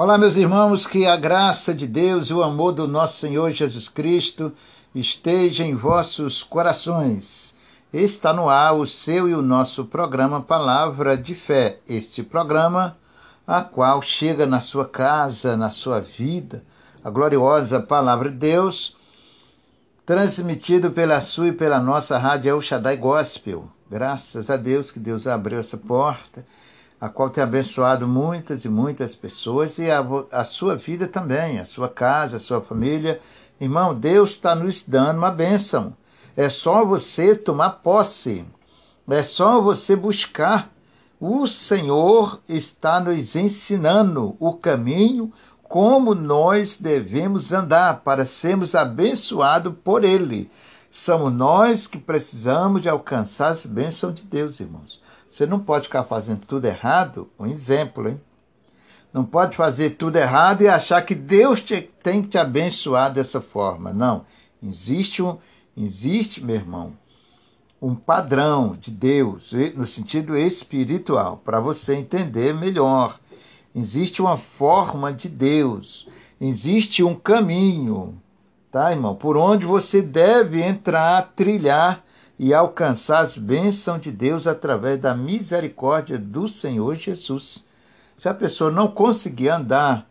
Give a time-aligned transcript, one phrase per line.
[0.00, 3.88] Olá, meus irmãos, que a graça de Deus e o amor do nosso Senhor Jesus
[3.88, 4.52] Cristo
[4.94, 7.52] esteja em vossos corações.
[7.92, 11.80] Está no ar o seu e o nosso programa Palavra de Fé.
[11.88, 12.96] Este programa,
[13.44, 16.62] a qual chega na sua casa, na sua vida,
[17.02, 18.96] a gloriosa Palavra de Deus,
[20.06, 23.68] transmitido pela sua e pela nossa rádio El Shaddai Gospel.
[23.90, 26.46] Graças a Deus que Deus abriu essa porta
[27.00, 31.64] a qual tem abençoado muitas e muitas pessoas e a, a sua vida também, a
[31.64, 33.20] sua casa, a sua família.
[33.60, 35.96] Irmão, Deus está nos dando uma bênção.
[36.36, 38.44] É só você tomar posse,
[39.08, 40.70] é só você buscar.
[41.20, 50.04] O Senhor está nos ensinando o caminho, como nós devemos andar para sermos abençoados por
[50.04, 50.50] Ele.
[50.90, 55.00] Somos nós que precisamos de alcançar as bênçãos de Deus, irmãos.
[55.28, 57.28] Você não pode ficar fazendo tudo errado.
[57.38, 58.20] Um exemplo, hein?
[59.12, 63.40] Não pode fazer tudo errado e achar que Deus te, tem que te abençoar dessa
[63.40, 63.92] forma.
[63.92, 64.24] Não.
[64.62, 65.38] Existe, um,
[65.76, 66.92] existe, meu irmão,
[67.80, 73.18] um padrão de Deus, no sentido espiritual, para você entender melhor.
[73.74, 76.08] Existe uma forma de Deus,
[76.40, 78.20] existe um caminho,
[78.72, 79.14] tá, irmão?
[79.14, 82.02] Por onde você deve entrar, trilhar
[82.38, 87.64] e alcançar as bênçãos de Deus através da misericórdia do Senhor Jesus.
[88.16, 90.08] Se a pessoa não conseguir andar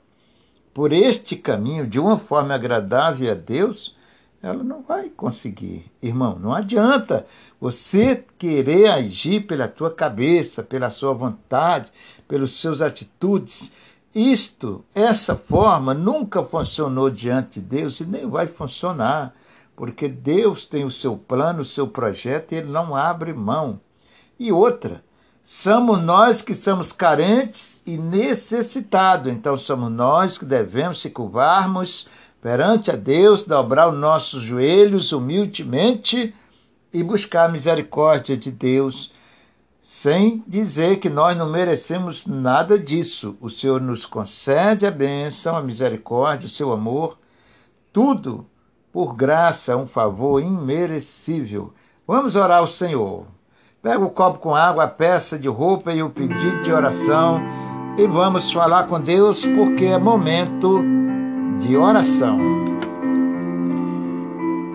[0.74, 3.96] por este caminho de uma forma agradável a Deus,
[4.42, 5.92] ela não vai conseguir.
[6.02, 7.26] Irmão, não adianta
[7.60, 11.92] você querer agir pela tua cabeça, pela sua vontade,
[12.28, 13.72] pelas suas atitudes.
[14.14, 19.34] Isto, essa forma, nunca funcionou diante de Deus e nem vai funcionar
[19.78, 23.80] porque Deus tem o seu plano, o seu projeto e ele não abre mão.
[24.40, 25.04] E outra,
[25.46, 32.08] somos nós que somos carentes e necessitados, então somos nós que devemos se curvarmos
[32.42, 36.34] perante a Deus, dobrar os nossos joelhos humildemente
[36.92, 39.12] e buscar a misericórdia de Deus,
[39.84, 43.38] sem dizer que nós não merecemos nada disso.
[43.40, 47.16] O Senhor nos concede a bênção, a misericórdia, o seu amor,
[47.94, 48.48] tudo
[48.98, 51.72] por graça, um favor imerecível.
[52.08, 53.26] Vamos orar ao Senhor.
[53.80, 57.40] Pega o copo com água, a peça de roupa e o pedido de oração
[57.96, 60.84] e vamos falar com Deus porque é momento
[61.60, 62.40] de oração.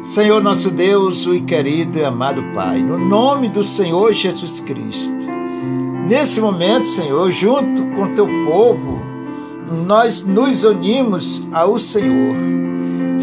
[0.04, 5.26] Senhor nosso Deus, o querido e amado Pai, no nome do Senhor Jesus Cristo,
[6.06, 9.02] nesse momento, Senhor, junto com teu povo,
[9.84, 12.62] nós nos unimos ao Senhor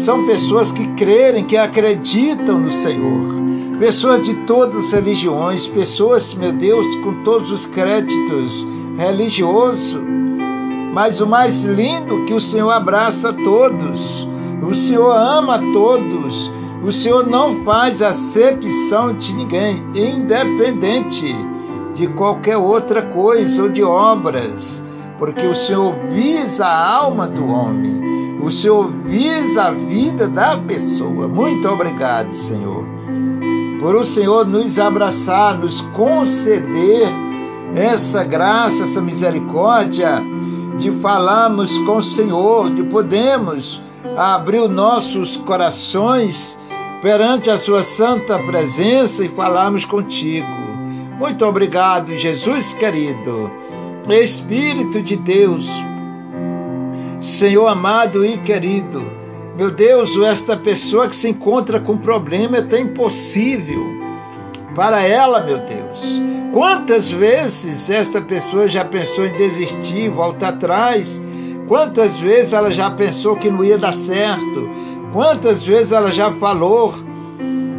[0.00, 3.40] são pessoas que crerem, que acreditam no Senhor.
[3.78, 8.66] Pessoas de todas as religiões, pessoas, meu Deus, com todos os créditos
[8.96, 10.00] religiosos.
[10.92, 14.28] Mas o mais lindo que o Senhor abraça todos.
[14.62, 16.50] O Senhor ama todos.
[16.84, 21.36] O Senhor não faz acepção de ninguém, independente
[21.94, 24.82] de qualquer outra coisa ou de obras,
[25.18, 28.09] porque o Senhor visa a alma do homem.
[28.42, 31.28] O Senhor visa a vida da pessoa.
[31.28, 32.84] Muito obrigado, Senhor.
[33.80, 37.08] Por o Senhor nos abraçar, nos conceder
[37.74, 40.22] essa graça, essa misericórdia
[40.78, 43.80] de falarmos com o Senhor, de podermos
[44.16, 46.58] abrir os nossos corações
[47.02, 50.60] perante a Sua santa presença e falarmos contigo.
[51.18, 53.50] Muito obrigado, Jesus querido.
[54.08, 55.68] Espírito de Deus,
[57.20, 59.04] Senhor amado e querido,
[59.54, 63.84] meu Deus, esta pessoa que se encontra com problema é até impossível
[64.74, 66.18] para ela, meu Deus.
[66.50, 71.20] Quantas vezes esta pessoa já pensou em desistir, voltar atrás?
[71.68, 74.70] Quantas vezes ela já pensou que não ia dar certo?
[75.12, 76.94] Quantas vezes ela já falou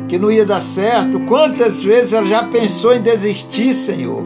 [0.08, 1.20] que não ia dar certo?
[1.22, 4.24] Quantas vezes ela já pensou em desistir, Senhor?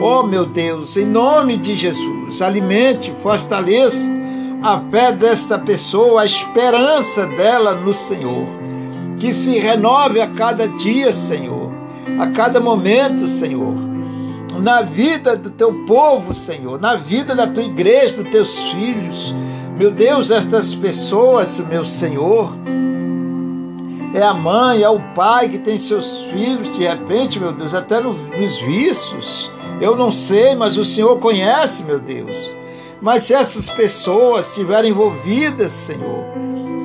[0.00, 4.14] Oh, meu Deus, em nome de Jesus, alimente, fortaleça
[4.66, 8.48] a fé desta pessoa, a esperança dela no Senhor.
[9.16, 11.70] Que se renove a cada dia, Senhor,
[12.18, 13.74] a cada momento, Senhor,
[14.60, 19.32] na vida do teu povo, Senhor, na vida da tua igreja, dos teus filhos.
[19.78, 22.52] Meu Deus, estas pessoas, meu Senhor,
[24.12, 28.00] é a mãe, é o pai que tem seus filhos, de repente, meu Deus, até
[28.00, 29.52] nos vícios.
[29.80, 32.56] Eu não sei, mas o Senhor conhece, meu Deus.
[33.00, 36.24] Mas se essas pessoas estiverem envolvidas, Senhor,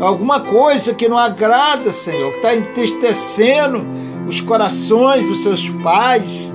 [0.01, 3.85] alguma coisa que não agrada, Senhor, que está entristecendo
[4.27, 6.53] os corações dos seus pais,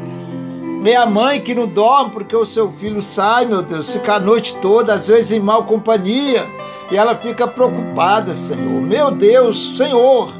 [0.84, 4.20] É a mãe que não dorme porque o seu filho sai, meu Deus, fica a
[4.20, 6.46] noite toda, às vezes em mal companhia,
[6.92, 8.80] e ela fica preocupada, Senhor.
[8.80, 10.32] Meu Deus, Senhor,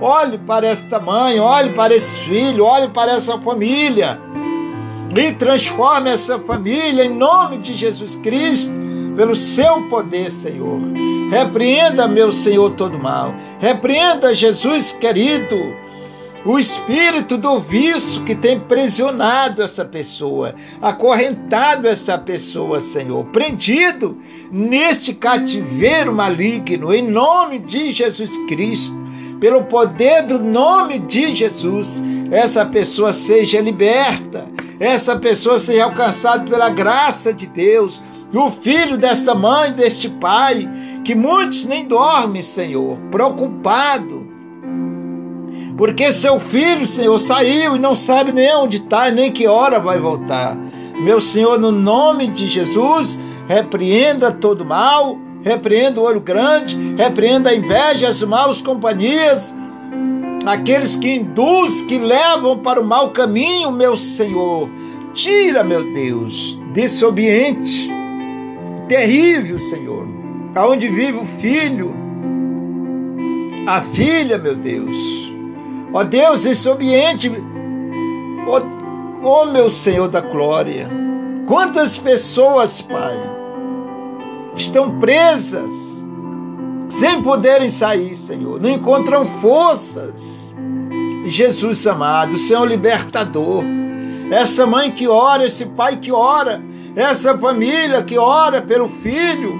[0.00, 4.20] olhe para esta mãe, olhe para esse filho, olhe para essa família
[5.16, 8.72] e transforme essa família em nome de Jesus Cristo,
[9.16, 10.80] pelo seu poder, Senhor.
[11.30, 13.34] Repreenda, meu Senhor, todo mal.
[13.60, 15.56] Repreenda, Jesus querido
[16.44, 24.18] o espírito do vício que tem prisionado essa pessoa, acorrentado esta pessoa, Senhor, prendido
[24.52, 28.94] neste cativeiro maligno, em nome de Jesus Cristo,
[29.40, 34.46] pelo poder do nome de Jesus, essa pessoa seja liberta,
[34.78, 38.00] essa pessoa seja alcançada pela graça de Deus,
[38.32, 40.68] o filho desta mãe, deste pai,
[41.04, 44.24] que muitos nem dormem, Senhor, preocupado
[45.76, 49.98] porque seu filho, Senhor, saiu e não sabe nem onde está, nem que hora vai
[49.98, 50.56] voltar.
[51.00, 53.18] Meu Senhor, no nome de Jesus,
[53.48, 59.52] repreenda todo mal, repreenda o olho grande, repreenda a inveja, as maus companhias,
[60.44, 64.68] aqueles que induzem, que levam para o mau caminho, meu Senhor.
[65.12, 67.88] Tira, meu Deus, desse ambiente
[68.88, 70.06] terrível, Senhor,
[70.54, 71.94] aonde vive o filho,
[73.66, 75.32] a filha, meu Deus.
[75.92, 77.30] Ó Deus, esse ambiente,
[78.48, 78.60] ó,
[79.22, 80.90] ó meu Senhor da glória,
[81.46, 83.16] quantas pessoas, Pai,
[84.56, 85.93] estão presas,
[86.86, 90.54] sem poderem sair, Senhor, não encontram forças.
[91.26, 93.64] Jesus amado, Senhor libertador,
[94.30, 96.62] essa mãe que ora, esse pai que ora,
[96.94, 99.54] essa família que ora pelo filho,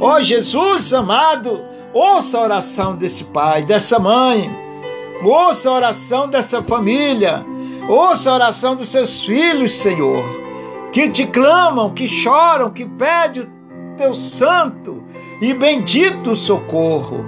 [0.00, 1.60] ó Jesus amado,
[1.92, 4.62] ouça a oração desse pai, dessa mãe,
[5.24, 7.46] Ouça a oração dessa família.
[7.88, 10.24] Ouça a oração dos seus filhos, Senhor,
[10.92, 15.02] que te clamam, que choram, que pedem o teu santo
[15.42, 17.24] e bendito socorro.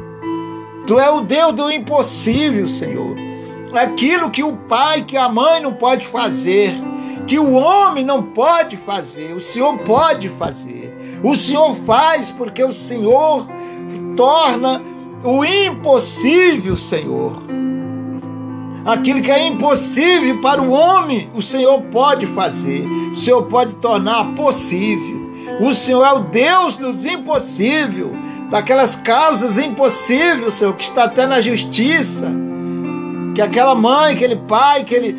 [0.87, 3.17] Tu é o Deus do impossível, Senhor.
[3.75, 6.77] Aquilo que o pai, que a mãe não pode fazer,
[7.27, 10.95] que o homem não pode fazer, o Senhor pode fazer.
[11.25, 13.49] O Senhor faz porque o Senhor
[14.17, 14.81] torna
[15.25, 17.33] o impossível, Senhor.
[18.85, 22.87] Aquilo que é impossível para o homem, o Senhor pode fazer.
[22.87, 25.24] O Senhor pode tornar possível.
[25.61, 28.11] O Senhor é o Deus dos impossíveis,
[28.51, 32.31] daquelas causas impossíveis, Senhor, que está até na justiça.
[33.35, 35.17] Que aquela mãe, aquele pai, aquele,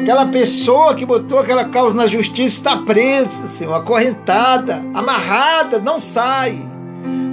[0.00, 6.60] aquela pessoa que botou aquela causa na justiça está presa, Senhor, acorrentada, amarrada, não sai.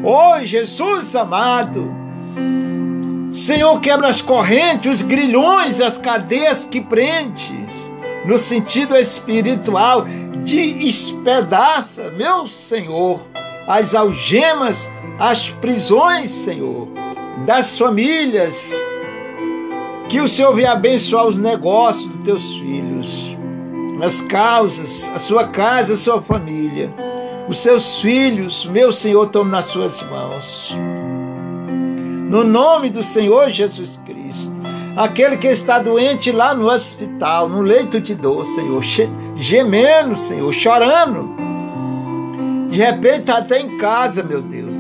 [0.04, 1.92] Oh, Jesus amado,
[3.32, 7.92] Senhor, quebra as correntes, os grilhões, as cadeias que prendes,
[8.26, 10.08] no sentido espiritual,
[10.48, 13.20] de espedaça, meu Senhor,
[13.68, 14.90] as algemas,
[15.20, 16.88] as prisões, Senhor,
[17.46, 18.74] das famílias.
[20.08, 23.38] Que o Senhor venha abençoar os negócios dos teus filhos,
[24.02, 26.94] as causas, a sua casa, a sua família.
[27.50, 30.74] Os seus filhos, meu Senhor, tome nas suas mãos
[32.30, 34.57] no nome do Senhor Jesus Cristo.
[34.98, 38.82] Aquele que está doente lá no hospital, no leito de dor, Senhor,
[39.36, 41.36] gemendo, Senhor, chorando.
[42.70, 44.74] De repente está até em casa, meu Deus,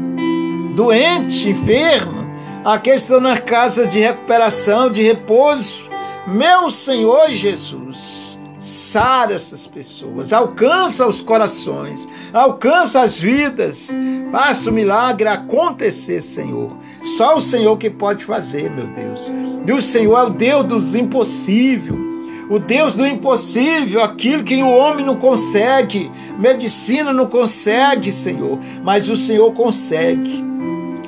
[0.76, 2.28] doente, enfermo.
[2.66, 5.88] Aqueles que estão nas casas de recuperação, de repouso.
[6.26, 8.37] Meu Senhor Jesus
[8.68, 13.96] alcançar essas pessoas, alcança os corações, alcança as vidas.
[14.30, 16.76] Faça o milagre acontecer, Senhor.
[17.02, 19.32] Só o Senhor que pode fazer, meu Deus.
[19.66, 22.08] E o Senhor é o Deus dos impossíveis.
[22.50, 26.10] O Deus do impossível, aquilo que o homem não consegue,
[26.40, 30.46] medicina não consegue, Senhor, mas o Senhor consegue.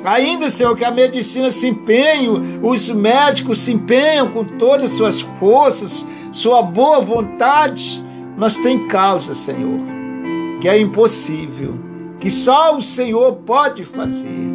[0.04, 2.30] Ainda, Senhor, que a medicina se empenhe,
[2.62, 8.04] os médicos se empenham com todas as suas forças, sua boa vontade,
[8.38, 9.80] mas tem causa, Senhor,
[10.62, 11.76] que é impossível,
[12.20, 14.48] que só o Senhor pode fazer.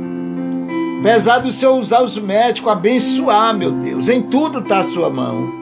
[1.00, 5.52] Apesar do Senhor usar os médicos, abençoar, meu Deus, em tudo está a sua mão.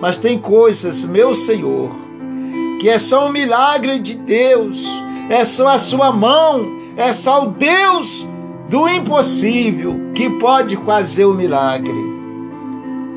[0.00, 1.90] Mas tem coisas, meu Senhor,
[2.80, 4.84] que é só um milagre de Deus,
[5.28, 6.64] é só a sua mão,
[6.96, 8.26] é só o Deus
[8.68, 12.13] do impossível que pode fazer o milagre.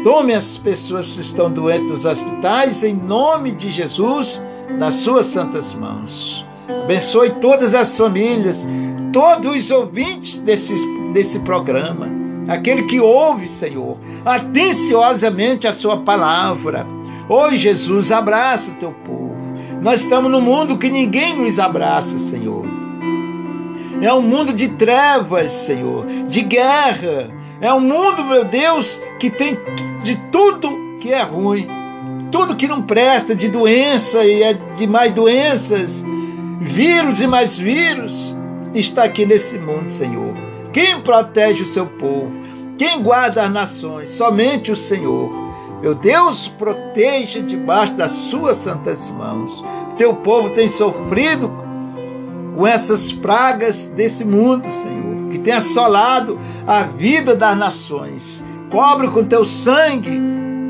[0.07, 4.41] Tome as pessoas que estão doentes nos hospitais, em nome de Jesus,
[4.79, 6.45] nas suas santas mãos.
[6.85, 8.65] Abençoe todas as famílias,
[9.11, 10.75] todos os ouvintes desse,
[11.11, 12.07] desse programa,
[12.47, 16.87] aquele que ouve, Senhor, atenciosamente a sua palavra.
[17.27, 19.35] Oi, Jesus, abraça o teu povo.
[19.81, 22.63] Nós estamos num mundo que ninguém nos abraça, Senhor.
[24.01, 27.29] É um mundo de trevas, Senhor, de guerra.
[27.59, 29.57] É um mundo, meu Deus, que tem
[30.07, 31.67] de tudo que é ruim,
[32.31, 36.01] tudo que não presta, de doença e é de mais doenças,
[36.61, 38.33] vírus e mais vírus,
[38.73, 40.33] está aqui nesse mundo, Senhor.
[40.71, 42.31] Quem protege o seu povo?
[42.77, 44.07] Quem guarda as nações?
[44.11, 45.29] Somente o Senhor.
[45.81, 49.61] Meu Deus, proteja debaixo das suas santas mãos.
[49.97, 51.51] Teu povo tem sofrido
[52.55, 58.45] com essas pragas desse mundo, Senhor, que tem assolado a vida das nações.
[58.69, 60.21] Cobre com teu sangue,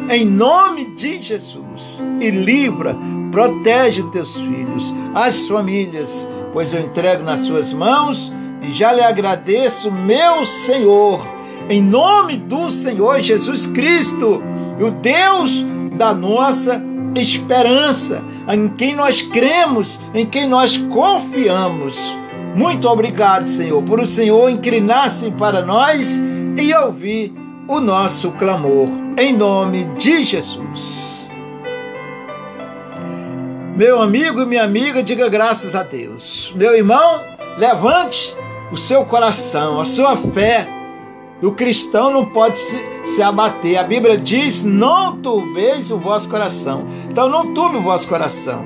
[0.10, 2.96] em nome de Jesus, e livra,
[3.32, 9.02] protege os teus filhos, as famílias, pois eu entrego nas suas mãos e já lhe
[9.02, 11.26] agradeço, meu Senhor,
[11.70, 14.44] em nome do Senhor Jesus Cristo,
[14.80, 15.66] o Deus
[15.98, 16.82] da nossa
[17.16, 22.16] esperança, em quem nós cremos, em quem nós confiamos.
[22.56, 26.22] Muito obrigado, Senhor, por o Senhor inclinar-se para nós
[26.58, 31.30] e ouvir o nosso clamor, em nome de Jesus.
[33.76, 36.54] Meu amigo e minha amiga, diga graças a Deus.
[36.56, 37.22] Meu irmão,
[37.58, 38.36] levante
[38.72, 40.68] o seu coração, a sua fé.
[41.44, 43.78] O cristão não pode se, se abater.
[43.78, 46.88] A Bíblia diz: não turbeis o vosso coração.
[47.10, 48.66] Então não turbe o vosso coração.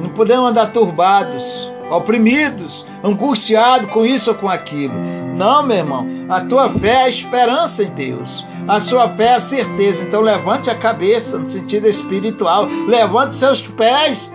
[0.00, 4.94] Não podemos andar turbados, oprimidos, angustiados com isso ou com aquilo.
[5.36, 6.06] Não, meu irmão.
[6.28, 8.44] A tua fé é a esperança em Deus.
[8.66, 10.04] A sua fé é a certeza.
[10.04, 12.66] Então levante a cabeça no sentido espiritual.
[12.86, 14.32] Levante seus pés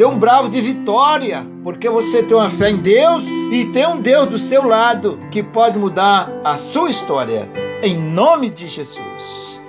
[0.00, 4.00] dê um bravo de vitória, porque você tem uma fé em Deus e tem um
[4.00, 7.46] Deus do seu lado que pode mudar a sua história.
[7.82, 9.60] Em nome de Jesus.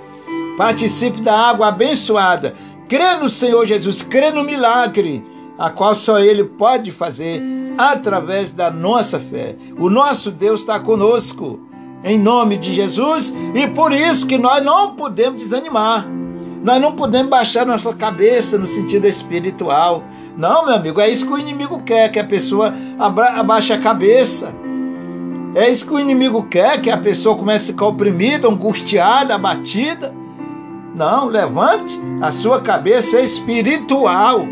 [0.57, 2.55] Participe da água abençoada.
[2.87, 5.21] Crê no Senhor Jesus, crê no milagre,
[5.61, 7.39] a qual só Ele pode fazer
[7.77, 9.55] através da nossa fé.
[9.77, 11.59] O nosso Deus está conosco,
[12.03, 16.07] em nome de Jesus, e por isso que nós não podemos desanimar.
[16.63, 20.03] Nós não podemos baixar nossa cabeça no sentido espiritual.
[20.35, 24.51] Não, meu amigo, é isso que o inimigo quer, que a pessoa abaixe a cabeça.
[25.53, 30.11] É isso que o inimigo quer, que a pessoa comece a ficar oprimida, angustiada, abatida.
[30.95, 34.43] Não, levante a sua cabeça espiritual,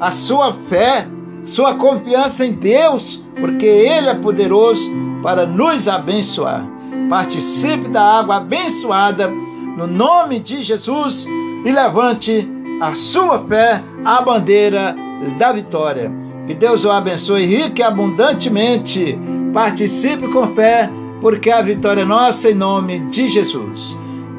[0.00, 1.06] a sua fé,
[1.46, 4.90] sua confiança em Deus, porque Ele é poderoso
[5.22, 6.66] para nos abençoar.
[7.08, 11.26] Participe da água abençoada no nome de Jesus
[11.64, 12.48] e levante
[12.80, 14.94] a sua fé, a bandeira
[15.38, 16.10] da vitória.
[16.46, 19.18] Que Deus o abençoe rico e abundantemente.
[19.52, 23.96] Participe com fé, porque a vitória é nossa em nome de Jesus.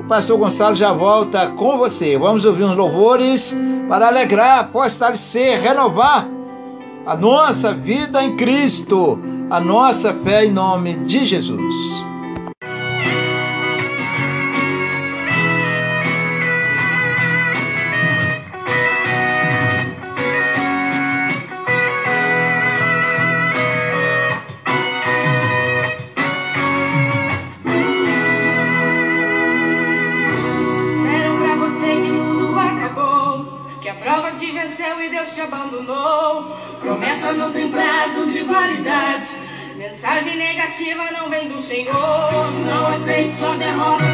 [0.08, 2.18] Pastor Gonçalo já volta com você.
[2.18, 3.56] Vamos ouvir uns louvores
[3.90, 6.26] para alegrar, fortalecer, renovar
[7.06, 12.07] a nossa vida em Cristo, a nossa fé em nome de Jesus.
[43.58, 44.07] Derrota,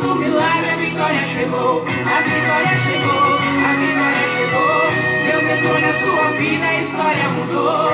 [0.00, 1.82] Do milagre, a vitória chegou.
[1.82, 4.84] A vitória chegou, a vitória chegou.
[5.26, 7.90] Deus entrou na sua vida, a história mudou.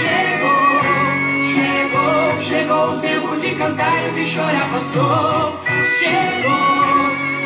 [0.00, 0.68] Chegou.
[1.54, 5.60] Chegou, chegou o tempo de cantar e de chorar passou.
[5.98, 6.98] Chegou,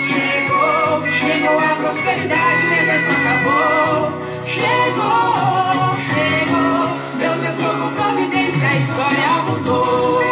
[0.08, 4.12] chegou, chegou a prosperidade, deserto acabou.
[4.42, 10.31] Chegou, chegou, Deus entrou com providência, a história mudou.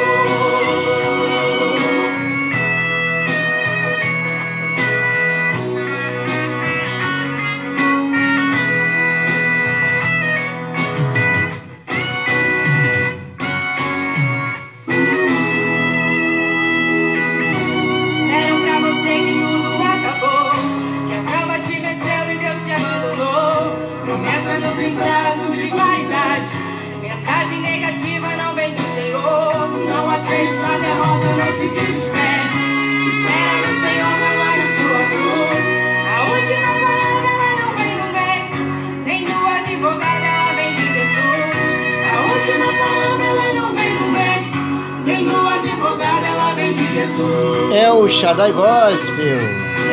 [48.80, 49.40] Gospel.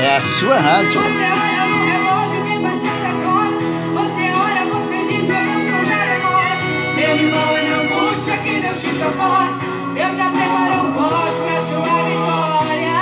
[0.02, 1.02] É a sua rádio.
[1.02, 2.40] Você olha no relógio.
[3.96, 4.32] Você
[4.64, 6.56] você diz, meu Deus, não demora.
[6.96, 7.50] Meu irmão,
[7.84, 9.52] angústia, que Deus te socorre.
[9.94, 12.96] Deus já preparou um voz pra sua vitória.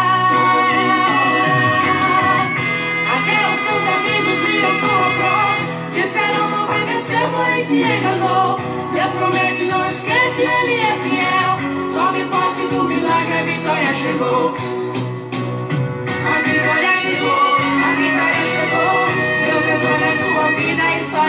[3.14, 5.62] Até os teus amigos viram tua prova.
[5.92, 8.60] Disseram não vai vencer, porém se enganou.
[8.92, 11.54] Deus promete, não esquece, Ele é fiel.
[11.94, 14.85] Tome posse do milagre, a vitória chegou.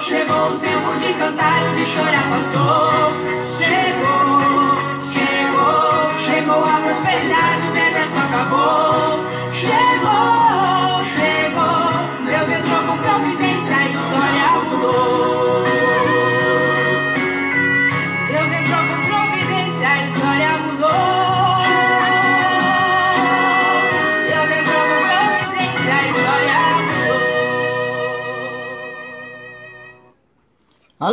[0.00, 3.12] chegou, o tempo de cantar e de chorar passou.
[3.58, 9.07] Chegou, chegou, chegou a prosperidade, o deserto acabou.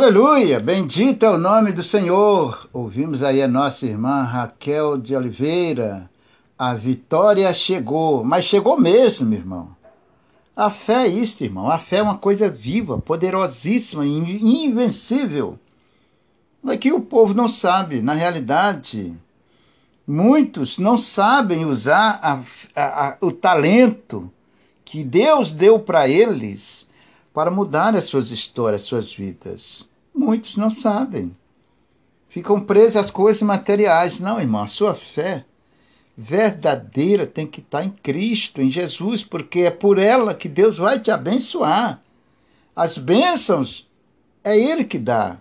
[0.06, 0.60] Aleluia!
[0.60, 2.68] Bendito é o nome do Senhor.
[2.72, 6.08] Ouvimos aí a nossa irmã Raquel de Oliveira.
[6.56, 9.70] A vitória chegou, mas chegou mesmo, irmão.
[10.54, 11.68] A fé é isto, irmão.
[11.68, 15.58] A fé é uma coisa viva, poderosíssima, in- invencível.
[16.62, 18.00] Mas que o povo não sabe.
[18.00, 19.12] Na realidade,
[20.06, 22.42] muitos não sabem usar a-
[22.80, 24.30] a- a- o talento
[24.84, 26.86] que Deus deu para eles
[27.34, 29.84] para mudar as suas histórias, as suas vidas.
[30.16, 31.36] Muitos não sabem.
[32.30, 34.18] Ficam presos às coisas materiais.
[34.18, 35.44] Não, irmão, a sua fé
[36.16, 40.98] verdadeira tem que estar em Cristo, em Jesus, porque é por ela que Deus vai
[40.98, 42.00] te abençoar.
[42.74, 43.86] As bênçãos
[44.42, 45.36] é Ele que dá.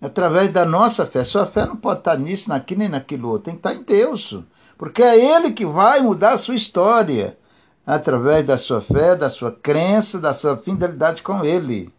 [0.00, 1.24] Através da nossa fé.
[1.24, 3.44] Sua fé não pode estar nisso, naquilo nem naquilo outro.
[3.44, 4.38] Tem que estar em Deus.
[4.78, 7.36] Porque é Ele que vai mudar a sua história.
[7.86, 11.93] Através da sua fé, da sua crença, da sua fidelidade com Ele.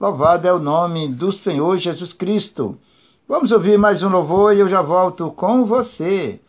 [0.00, 2.78] Louvado é o nome do Senhor Jesus Cristo.
[3.26, 6.40] Vamos ouvir mais um louvor e eu já volto com você.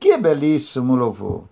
[0.00, 1.44] Que belíssimo louvor.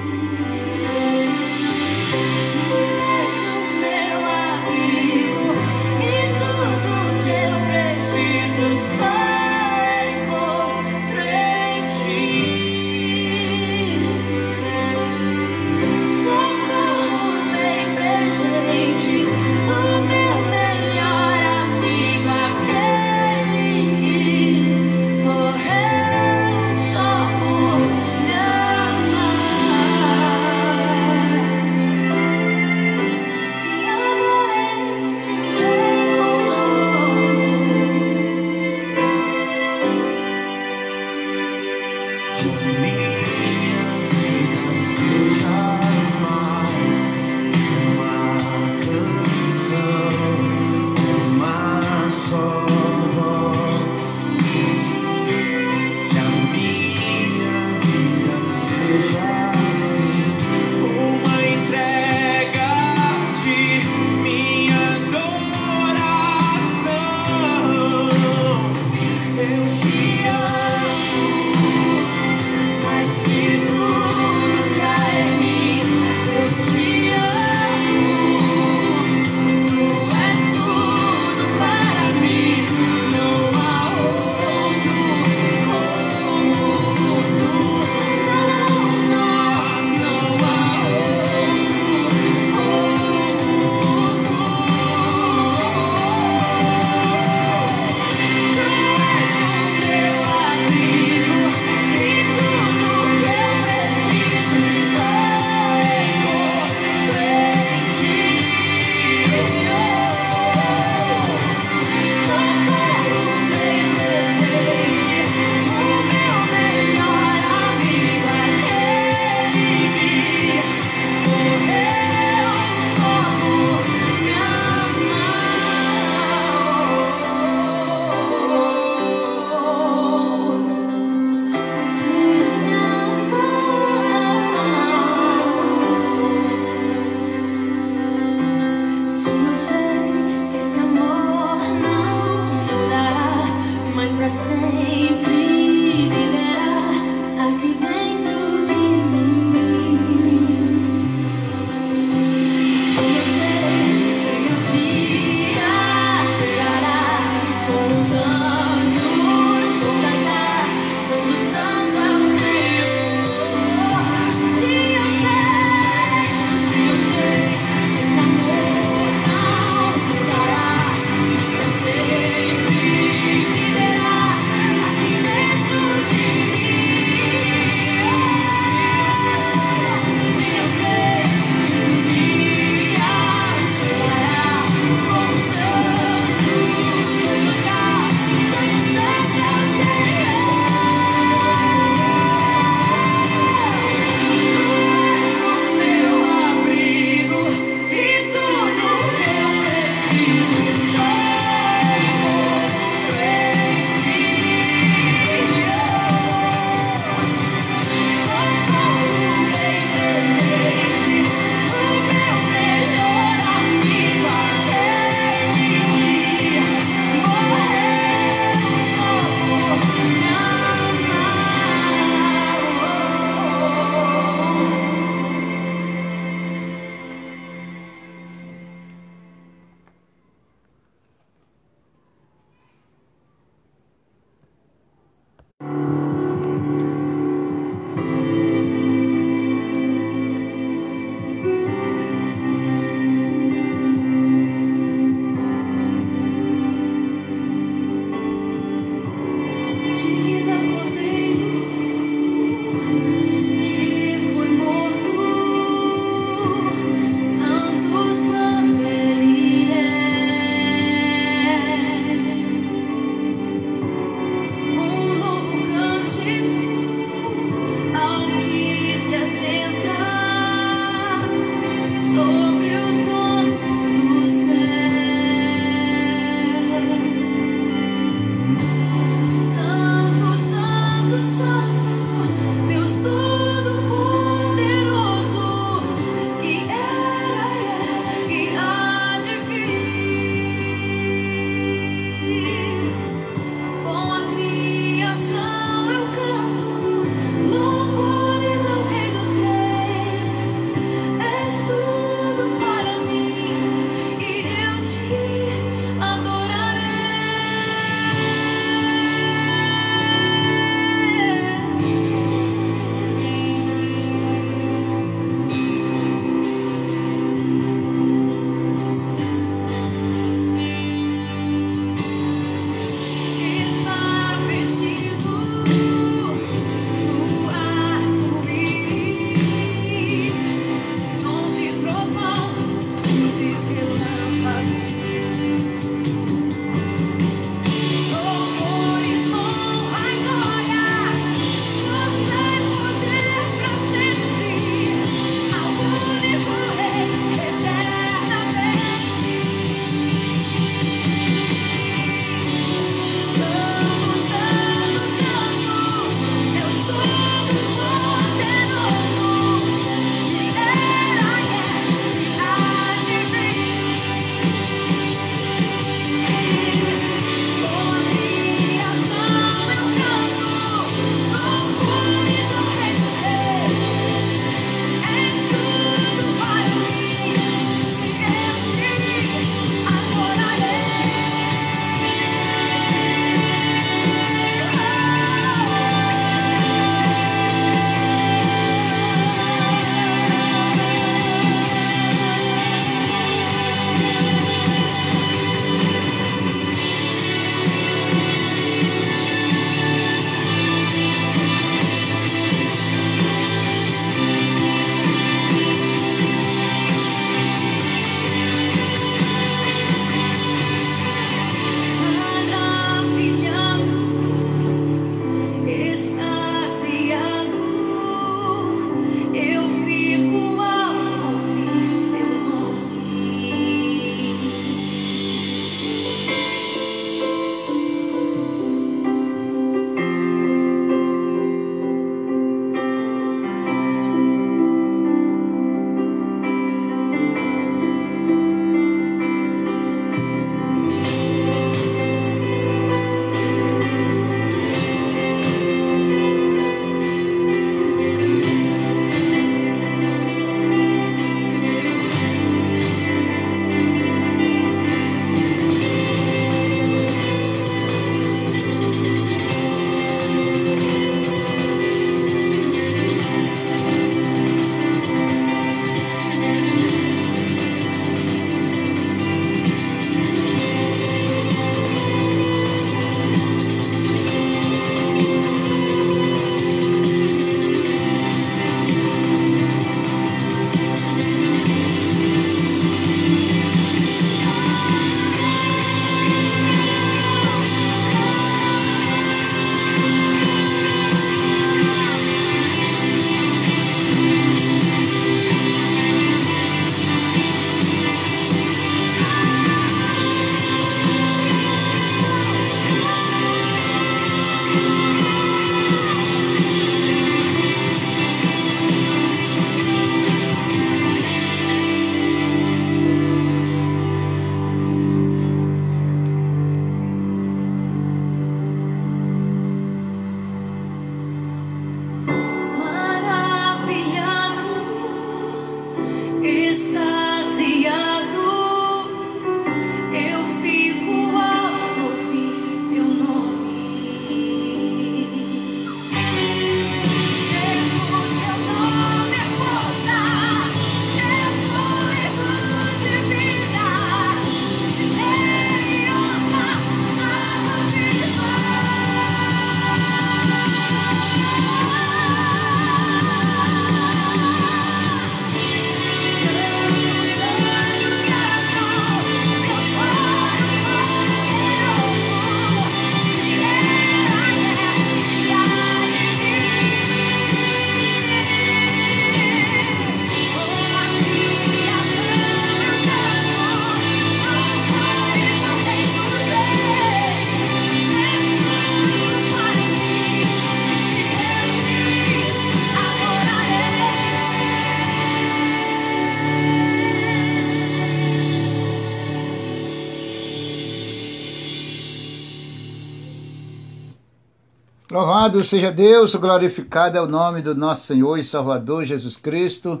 [595.50, 600.00] Louvado seja Deus, glorificado é o nome do nosso Senhor e Salvador Jesus Cristo.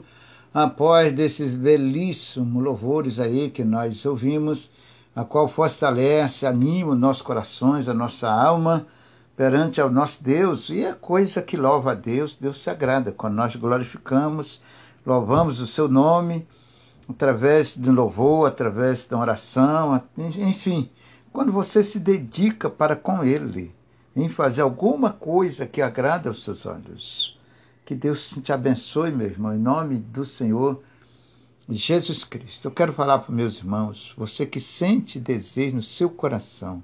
[0.54, 4.70] Após desses belíssimos louvores aí que nós ouvimos,
[5.14, 8.86] a qual fortalece, anima os nossos corações, a nossa alma
[9.36, 10.68] perante ao nosso Deus.
[10.70, 14.62] E é coisa que louva a Deus, Deus se agrada quando nós glorificamos,
[15.04, 16.46] louvamos o seu nome
[17.08, 20.88] através do louvor, através da oração, enfim,
[21.32, 23.79] quando você se dedica para com Ele
[24.22, 27.38] em fazer alguma coisa que agrada aos seus olhos.
[27.84, 30.82] Que Deus te abençoe, meu irmão, em nome do Senhor
[31.68, 32.66] Jesus Cristo.
[32.66, 36.82] Eu quero falar para meus irmãos, você que sente desejo no seu coração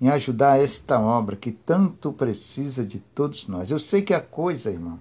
[0.00, 3.70] em ajudar esta obra que tanto precisa de todos nós.
[3.70, 5.00] Eu sei que a coisa, irmão,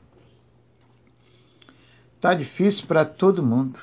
[2.16, 3.80] está difícil para todo mundo.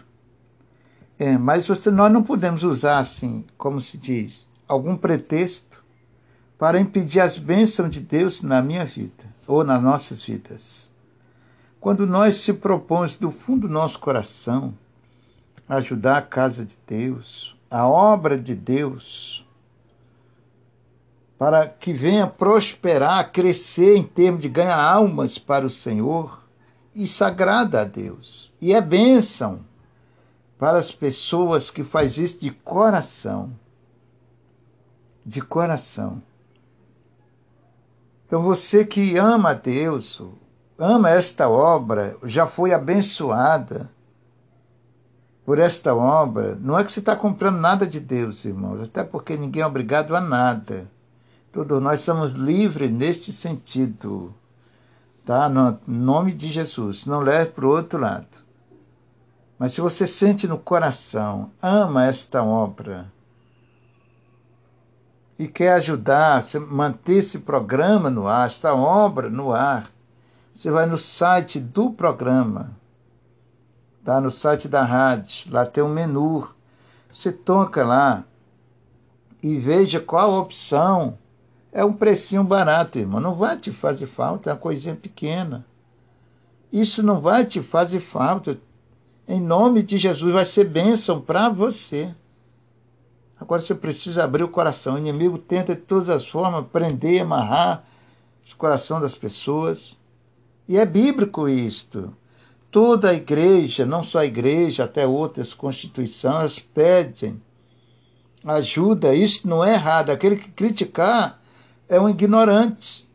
[1.18, 5.69] É, mas você, nós não podemos usar assim, como se diz, algum pretexto
[6.61, 10.92] para impedir as bênçãos de Deus na minha vida ou nas nossas vidas.
[11.81, 14.75] Quando nós se propomos do fundo do nosso coração
[15.66, 19.42] ajudar a casa de Deus, a obra de Deus,
[21.38, 26.42] para que venha prosperar, crescer em termos de ganhar almas para o Senhor,
[26.94, 28.53] isso agrada a Deus.
[28.61, 29.64] E é bênção
[30.59, 33.51] para as pessoas que faz isso de coração.
[35.25, 36.23] De coração.
[38.31, 40.23] Então você que ama Deus,
[40.79, 43.90] ama esta obra, já foi abençoada
[45.45, 49.37] por esta obra, não é que você está comprando nada de Deus, irmãos, até porque
[49.37, 50.88] ninguém é obrigado a nada.
[51.51, 54.33] Todos nós somos livres neste sentido,
[55.27, 55.49] tá?
[55.49, 58.29] No nome de Jesus, não leve para o outro lado.
[59.59, 63.11] Mas se você sente no coração, ama esta obra,
[65.40, 69.90] e quer ajudar, manter esse programa no ar, esta obra no ar,
[70.53, 72.72] você vai no site do programa,
[74.05, 74.20] tá?
[74.20, 76.46] No site da rádio, lá tem um menu.
[77.11, 78.22] Você toca lá
[79.42, 81.16] e veja qual opção.
[81.72, 83.18] É um precinho barato, irmão.
[83.18, 85.64] Não vai te fazer falta, é uma coisinha pequena.
[86.70, 88.59] Isso não vai te fazer falta.
[89.26, 92.14] Em nome de Jesus, vai ser bênção para você.
[93.40, 94.94] Agora você precisa abrir o coração.
[94.94, 97.85] O inimigo tenta de todas as formas prender, amarrar
[98.44, 99.98] os corações das pessoas.
[100.68, 102.14] E é bíblico isto.
[102.70, 107.40] Toda a igreja, não só a igreja, até outras constituições, pedem
[108.44, 109.14] ajuda.
[109.14, 110.11] Isso não é errado.
[110.11, 111.40] Aquele que criticar
[111.88, 113.09] é um ignorante.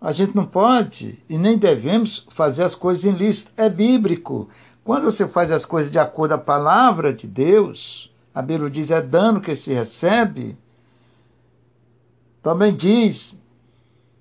[0.00, 3.52] A gente não pode e nem devemos fazer as coisas ilícitas.
[3.56, 4.48] É bíblico.
[4.82, 8.90] Quando você faz as coisas de acordo com a palavra de Deus, a Bíblia diz
[8.90, 10.56] é dano que se recebe.
[12.42, 13.36] Também diz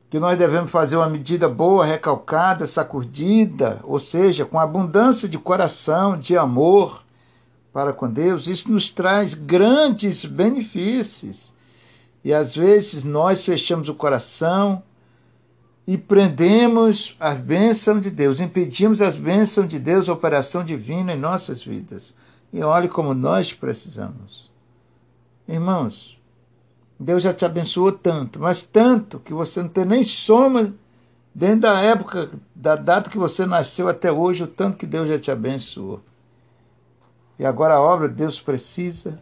[0.10, 6.18] que nós devemos fazer uma medida boa, recalcada, sacudida, ou seja, com abundância de coração,
[6.18, 7.04] de amor
[7.72, 8.48] para com Deus.
[8.48, 11.54] Isso nos traz grandes benefícios.
[12.24, 14.84] E às vezes nós fechamos o coração
[15.88, 21.18] e prendemos as bênçãos de Deus, impedimos as bênçãos de Deus, a operação divina em
[21.18, 22.14] nossas vidas.
[22.52, 24.52] E olhe como nós precisamos.
[25.48, 26.20] Irmãos,
[27.00, 30.74] Deus já te abençoou tanto, mas tanto que você não tem nem soma
[31.34, 35.18] dentro da época, da data que você nasceu até hoje, o tanto que Deus já
[35.18, 36.02] te abençoou.
[37.38, 39.22] E agora a obra Deus precisa.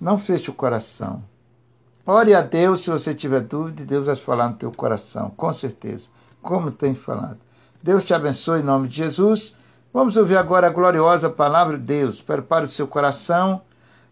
[0.00, 1.24] Não feche o coração.
[2.06, 6.10] Ore a Deus se você tiver dúvida, Deus vai falar no teu coração, com certeza,
[6.42, 7.38] como tem falado.
[7.82, 9.54] Deus te abençoe em nome de Jesus.
[9.94, 12.20] Vamos ouvir agora a gloriosa palavra de Deus.
[12.20, 13.62] Prepare o seu coração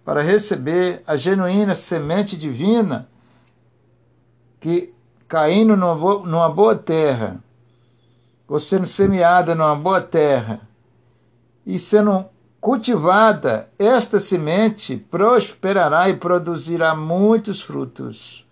[0.05, 3.09] para receber a genuína semente divina
[4.61, 4.95] que
[5.27, 7.43] caindo numa boa, numa boa terra,
[8.47, 10.61] ou sendo semeada numa boa terra
[11.67, 12.27] e sendo
[12.61, 18.47] cultivada, esta semente prosperará e produzirá muitos frutos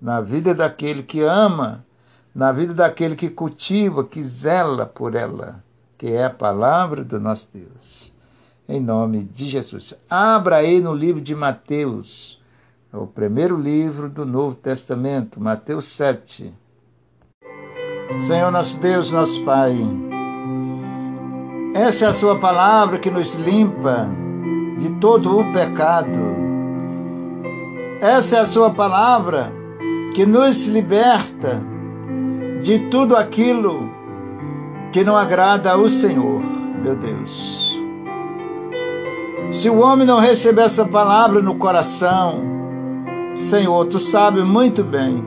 [0.00, 1.86] na vida daquele que ama,
[2.34, 5.62] na vida daquele que cultiva, que zela por ela
[6.02, 8.12] que é a palavra do nosso Deus.
[8.68, 9.94] Em nome de Jesus.
[10.10, 12.42] Abra aí no livro de Mateus,
[12.92, 16.52] o primeiro livro do Novo Testamento, Mateus 7.
[18.26, 19.78] Senhor nosso Deus, nosso Pai,
[21.72, 24.08] essa é a Sua palavra que nos limpa
[24.80, 26.18] de todo o pecado.
[28.00, 29.52] Essa é a Sua palavra
[30.16, 31.62] que nos liberta
[32.60, 33.91] de tudo aquilo
[34.92, 36.42] que não agrada ao Senhor,
[36.82, 37.80] meu Deus.
[39.50, 42.42] Se o homem não receber essa palavra no coração,
[43.34, 45.24] Senhor, tu sabes muito bem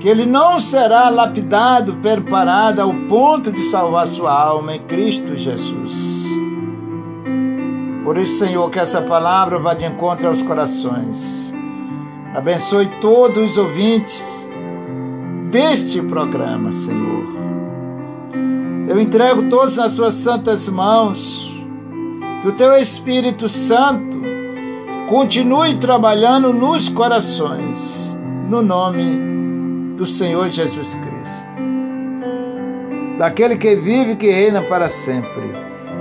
[0.00, 6.24] que ele não será lapidado, preparado ao ponto de salvar sua alma em Cristo Jesus.
[8.04, 11.54] Por isso, Senhor, que essa palavra vá de encontro aos corações.
[12.34, 14.50] Abençoe todos os ouvintes
[15.50, 17.43] deste programa, Senhor.
[18.86, 21.50] Eu entrego todos nas suas santas mãos.
[22.42, 24.20] Que o teu Espírito Santo
[25.08, 28.18] continue trabalhando nos corações,
[28.50, 29.18] no nome
[29.96, 31.48] do Senhor Jesus Cristo.
[33.18, 35.50] Daquele que vive e que reina para sempre,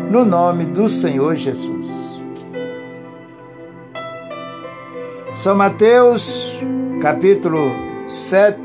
[0.09, 2.21] no nome do Senhor Jesus.
[5.34, 6.59] São Mateus,
[7.01, 7.71] capítulo
[8.07, 8.59] 7,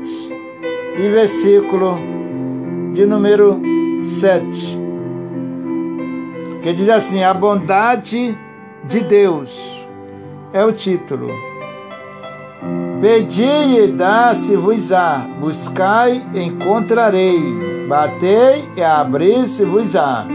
[0.97, 1.97] e versículo
[2.93, 3.78] de número
[4.09, 4.77] 7,
[6.61, 8.37] que diz assim: A bondade
[8.85, 9.87] de Deus
[10.53, 11.29] é o título
[13.01, 17.39] Pedi e dá-se-vos-á, buscai, encontrarei,
[17.87, 20.27] batei e abrir-se-vos-á.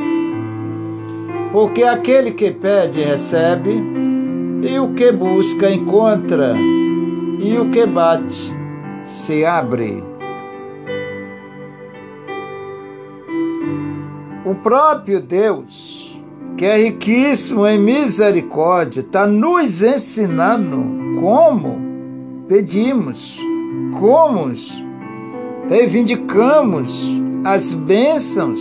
[1.52, 3.84] Porque aquele que pede, recebe,
[4.62, 6.54] e o que busca, encontra,
[7.38, 8.56] e o que bate,
[9.02, 10.02] se abre.
[14.44, 16.20] O próprio Deus,
[16.56, 21.80] que é riquíssimo em misericórdia, está nos ensinando como
[22.46, 23.40] pedimos,
[23.98, 24.52] como
[25.68, 27.10] reivindicamos
[27.42, 28.60] as bênçãos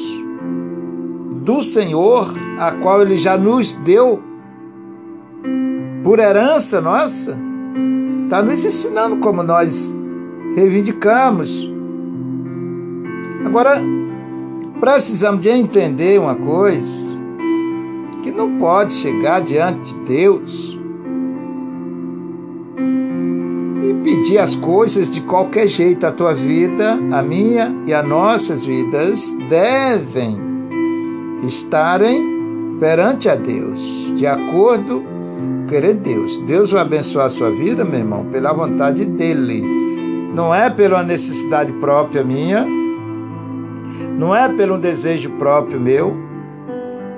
[1.44, 4.24] do Senhor, a qual Ele já nos deu
[6.02, 7.38] por herança nossa,
[8.22, 9.94] está nos ensinando como nós
[10.56, 11.70] reivindicamos.
[13.46, 13.82] Agora,
[14.84, 17.14] precisamos de entender uma coisa,
[18.22, 20.78] que não pode chegar diante de Deus
[24.04, 26.06] pedir as coisas de qualquer jeito.
[26.06, 30.38] A tua vida, a minha e as nossas vidas devem
[31.48, 33.80] estarem perante a Deus,
[34.18, 36.40] de acordo com querer Deus.
[36.40, 39.64] Deus vai abençoar a sua vida, meu irmão, pela vontade dele.
[40.36, 42.83] Não é pela necessidade própria minha,
[44.18, 46.16] não é pelo desejo próprio meu,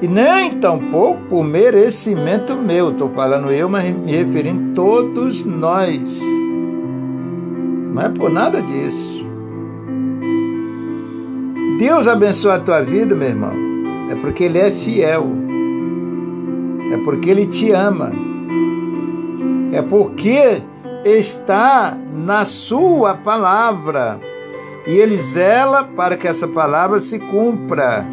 [0.01, 2.89] e nem tampouco por merecimento meu.
[2.89, 6.21] Estou falando eu, mas me referindo a todos nós.
[7.93, 9.25] Não é por nada disso.
[11.79, 13.53] Deus abençoa a tua vida, meu irmão.
[14.09, 15.27] É porque Ele é fiel.
[16.91, 18.11] É porque Ele te ama.
[19.71, 20.61] É porque
[21.03, 24.19] está na Sua palavra.
[24.87, 28.05] E Ele zela para que essa palavra se cumpra.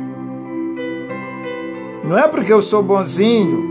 [2.04, 3.70] Não é porque eu sou bonzinho.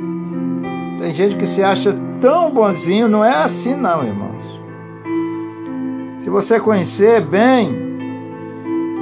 [0.99, 3.07] Tem gente que se acha tão bonzinho.
[3.07, 4.61] Não é assim, não, irmãos.
[6.19, 7.89] Se você conhecer bem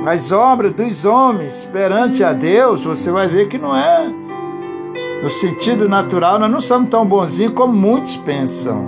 [0.06, 4.10] as obras dos homens perante a Deus, você vai ver que não é
[5.22, 8.88] no sentido natural, nós não somos tão bonzinhos como muitos pensam.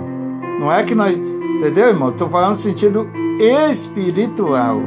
[0.58, 1.14] Não é que nós.
[1.14, 2.08] Entendeu, irmão?
[2.08, 3.08] Estou falando no sentido
[3.38, 4.80] espiritual.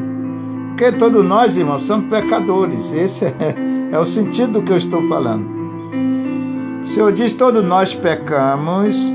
[0.75, 2.91] Porque todos nós, irmãos, somos pecadores.
[2.91, 3.33] Esse é,
[3.95, 5.47] é o sentido do que eu estou falando.
[6.83, 9.09] O Senhor diz: todos nós pecamos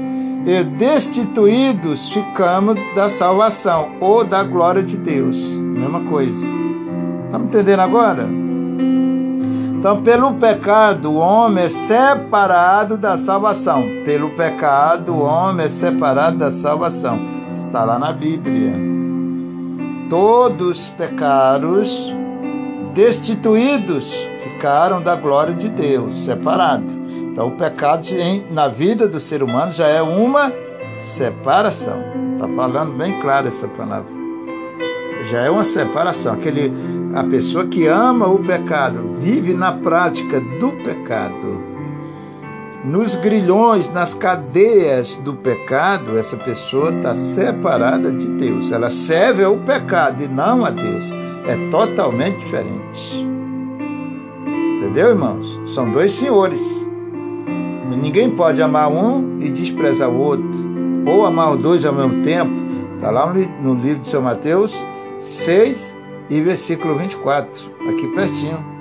[0.47, 5.59] e destituídos ficamos da salvação ou da glória de Deus.
[5.59, 6.47] Mesma coisa.
[7.27, 8.27] Estamos entendendo agora?
[9.79, 13.85] Então, pelo pecado, o homem é separado da salvação.
[14.07, 17.21] Pelo pecado, o homem é separado da salvação.
[17.55, 19.00] Está lá na Bíblia.
[20.11, 22.13] Todos pecados,
[22.93, 26.93] destituídos, ficaram da glória de Deus, separados.
[27.31, 28.09] Então, o pecado
[28.51, 30.53] na vida do ser humano já é uma
[30.99, 32.03] separação.
[32.33, 34.11] Está falando bem claro essa palavra.
[35.31, 36.35] Já é uma separação.
[36.35, 36.73] Aquele,
[37.15, 41.70] a pessoa que ama o pecado, vive na prática do pecado,
[42.85, 48.73] nos grilhões, nas cadeias do pecado, essa pessoa está separada de Deus.
[48.73, 51.11] Ela serve ao pecado e não a Deus.
[51.47, 53.27] É totalmente diferente.
[54.79, 55.61] Entendeu, irmãos?
[55.75, 56.89] São dois senhores.
[58.01, 60.61] Ninguém pode amar um e desprezar o outro,
[61.07, 62.51] ou amar os dois ao mesmo tempo.
[62.97, 64.83] Está lá no livro de São Mateus
[65.21, 65.97] 6
[66.31, 68.80] e versículo 24, aqui pertinho.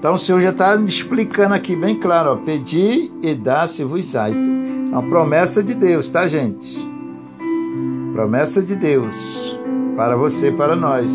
[0.00, 4.30] Então o Senhor já está me explicando aqui bem claro: ó, pedi e dá-se-vos-á.
[4.30, 6.88] É uma promessa de Deus, tá, gente?
[8.14, 9.60] Promessa de Deus
[9.94, 11.12] para você, para nós.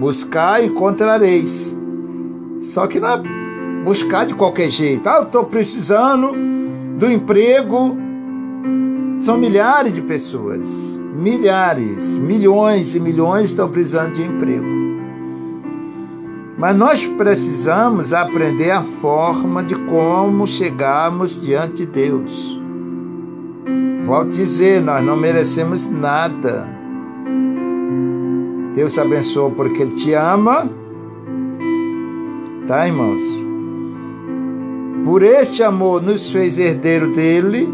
[0.00, 1.78] Buscar encontrareis.
[2.60, 3.22] Só que não é
[3.84, 5.08] buscar de qualquer jeito.
[5.08, 6.32] Ah, eu estou precisando
[6.98, 7.96] do emprego.
[9.20, 14.85] São milhares de pessoas, milhares, milhões e milhões estão precisando de emprego.
[16.58, 22.60] Mas nós precisamos aprender a forma de como chegarmos diante de Deus.
[24.06, 26.66] Volto a dizer, nós não merecemos nada.
[28.74, 30.68] Deus abençoa porque Ele te ama.
[32.66, 33.22] Tá, irmãos?
[35.04, 37.68] Por este amor nos fez herdeiro dele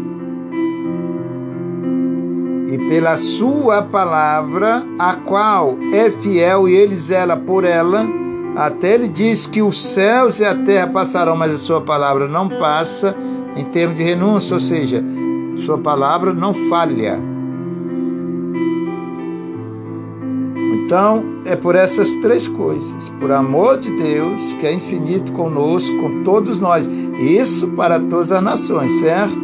[2.73, 8.07] e pela sua palavra, a qual é fiel e ele zela por ela,
[8.55, 12.47] até ele diz que os céus e a terra passarão, mas a sua palavra não
[12.47, 13.15] passa
[13.55, 15.03] em termos de renúncia, ou seja,
[15.65, 17.19] sua palavra não falha.
[20.85, 26.23] Então, é por essas três coisas: por amor de Deus, que é infinito conosco, com
[26.23, 26.87] todos nós,
[27.19, 29.41] isso para todas as nações, certo?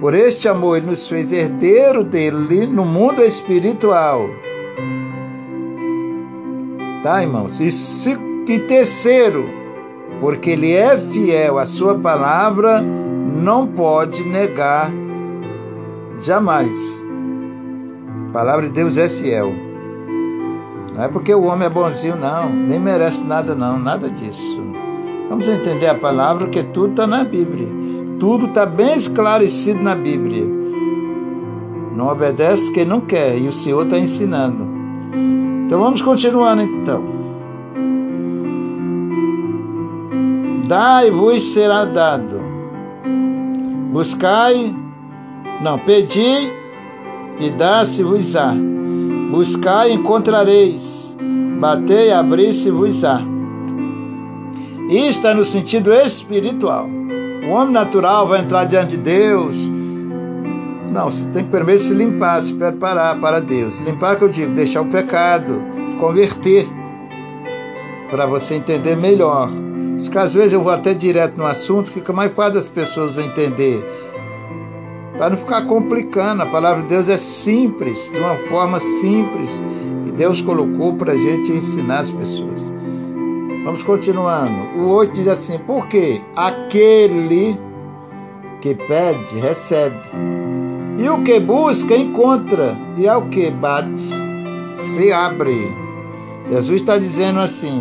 [0.00, 4.28] Por este amor, ele nos fez herdeiro dele no mundo espiritual.
[7.02, 7.60] Tá, irmãos?
[7.60, 8.18] E, se,
[8.48, 9.48] e terceiro,
[10.20, 14.90] porque ele é fiel à sua palavra, não pode negar
[16.20, 17.04] jamais.
[18.28, 19.52] A palavra de Deus é fiel.
[20.94, 24.60] Não é porque o homem é bonzinho, não, nem merece nada, não, nada disso.
[25.28, 27.68] Vamos entender a palavra, porque tudo está na Bíblia.
[28.18, 30.44] Tudo está bem esclarecido na Bíblia.
[31.94, 34.77] Não obedece quem não quer, e o Senhor está ensinando.
[35.68, 37.04] Então vamos continuando então.
[40.66, 42.40] Dai-vos será dado.
[43.92, 44.74] Buscai,
[45.62, 46.50] não, pedi
[47.38, 48.54] e dá-se-vos-á.
[49.30, 51.14] Buscai e encontrareis.
[51.60, 53.20] Batei e abri-se-vos-á.
[54.88, 56.88] Isso está no sentido espiritual.
[57.46, 59.70] O homem natural vai entrar diante de Deus.
[60.90, 63.78] Não, você tem que primeiro se limpar, se preparar para Deus.
[63.80, 65.60] Limpar, que eu digo, deixar o pecado,
[65.90, 66.66] se converter,
[68.10, 69.50] para você entender melhor.
[70.02, 73.84] Porque às vezes eu vou até direto no assunto, fica mais fácil das pessoas entender.
[75.18, 79.62] Para não ficar complicando, a palavra de Deus é simples, de uma forma simples,
[80.04, 82.72] que Deus colocou para a gente ensinar as pessoas.
[83.64, 84.80] Vamos continuando.
[84.80, 87.58] O 8 diz assim: Porque aquele
[88.60, 90.37] que pede, recebe.
[90.98, 92.76] E o que busca, encontra.
[92.96, 94.10] E ao que bate,
[94.74, 95.72] se abre.
[96.50, 97.80] Jesus está dizendo assim: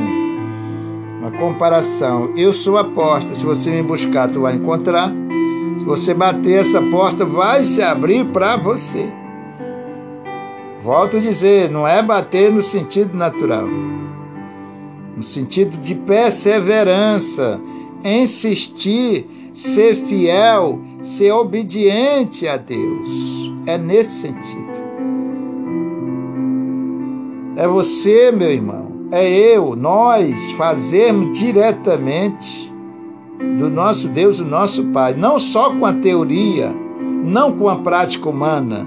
[1.20, 2.32] uma comparação.
[2.38, 3.36] Eu sou a porta.
[3.36, 5.12] Se você me buscar, tu vai encontrar.
[5.80, 9.12] Se você bater essa porta, vai se abrir para você.
[10.84, 13.68] Volto a dizer, não é bater no sentido natural
[15.18, 17.60] no sentido de perseverança,
[18.04, 23.52] insistir, ser fiel, ser obediente a Deus.
[23.66, 24.68] É nesse sentido.
[27.56, 32.72] É você, meu irmão, é eu, nós fazermos diretamente
[33.60, 36.72] do nosso Deus o nosso Pai, não só com a teoria,
[37.24, 38.86] não com a prática humana,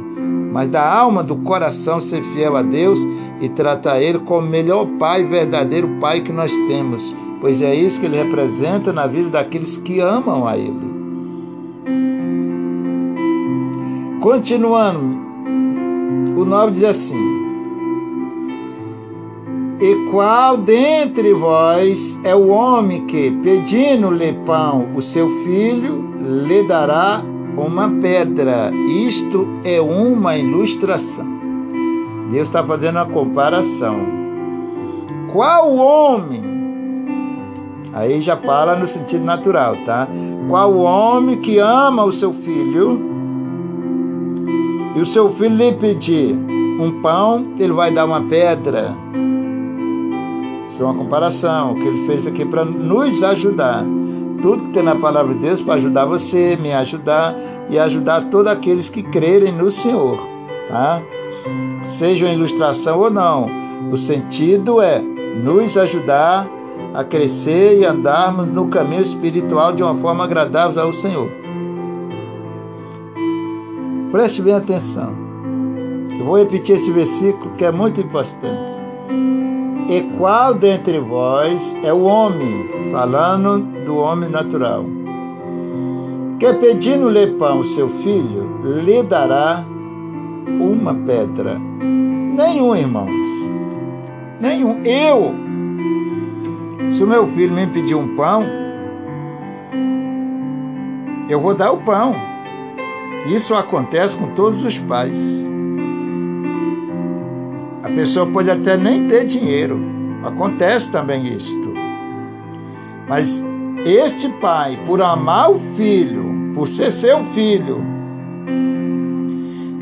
[0.52, 3.00] mas da alma, do coração ser fiel a Deus
[3.40, 8.00] e tratar Ele como o melhor Pai, verdadeiro Pai que nós temos, pois é isso
[8.00, 11.00] que Ele representa na vida daqueles que amam a Ele.
[14.20, 15.00] Continuando,
[16.36, 17.40] o 9 diz assim:
[19.80, 27.22] E qual dentre vós é o homem que, pedindo-lhe pão, o seu filho, lhe dará
[27.56, 28.70] uma pedra.
[29.06, 31.26] Isto é uma ilustração.
[32.30, 33.98] Deus está fazendo uma comparação.
[35.32, 36.49] Qual homem?
[37.92, 40.08] Aí já fala no sentido natural, tá?
[40.48, 43.00] Qual homem que ama o seu filho
[44.94, 46.34] e o seu filho lhe pedir
[46.80, 48.94] um pão, ele vai dar uma pedra.
[50.64, 53.84] Isso é uma comparação que ele fez aqui para nos ajudar
[54.40, 57.34] tudo que tem na palavra de Deus para ajudar você, me ajudar
[57.68, 60.18] e ajudar todos aqueles que crerem no Senhor,
[60.68, 61.02] tá?
[61.82, 63.50] Seja uma ilustração ou não,
[63.90, 66.48] o sentido é nos ajudar
[66.94, 71.30] a crescer e andarmos no caminho espiritual de uma forma agradável ao Senhor.
[74.10, 75.14] Preste bem atenção.
[76.18, 78.80] Eu vou repetir esse versículo que é muito importante.
[79.88, 84.84] E qual dentre vós é o homem, falando do homem natural,
[86.38, 89.64] que pedindo-lhe pão seu filho, lhe dará
[90.60, 91.58] uma pedra?
[91.80, 93.10] Nenhum, irmãos.
[94.40, 94.82] Nenhum.
[94.84, 95.34] Eu,
[96.90, 98.44] se o meu filho me pedir um pão,
[101.28, 102.14] eu vou dar o pão.
[103.26, 105.46] Isso acontece com todos os pais.
[107.82, 109.80] A pessoa pode até nem ter dinheiro.
[110.24, 111.72] Acontece também isto.
[113.08, 113.44] Mas
[113.84, 117.80] este pai, por amar o filho, por ser seu filho,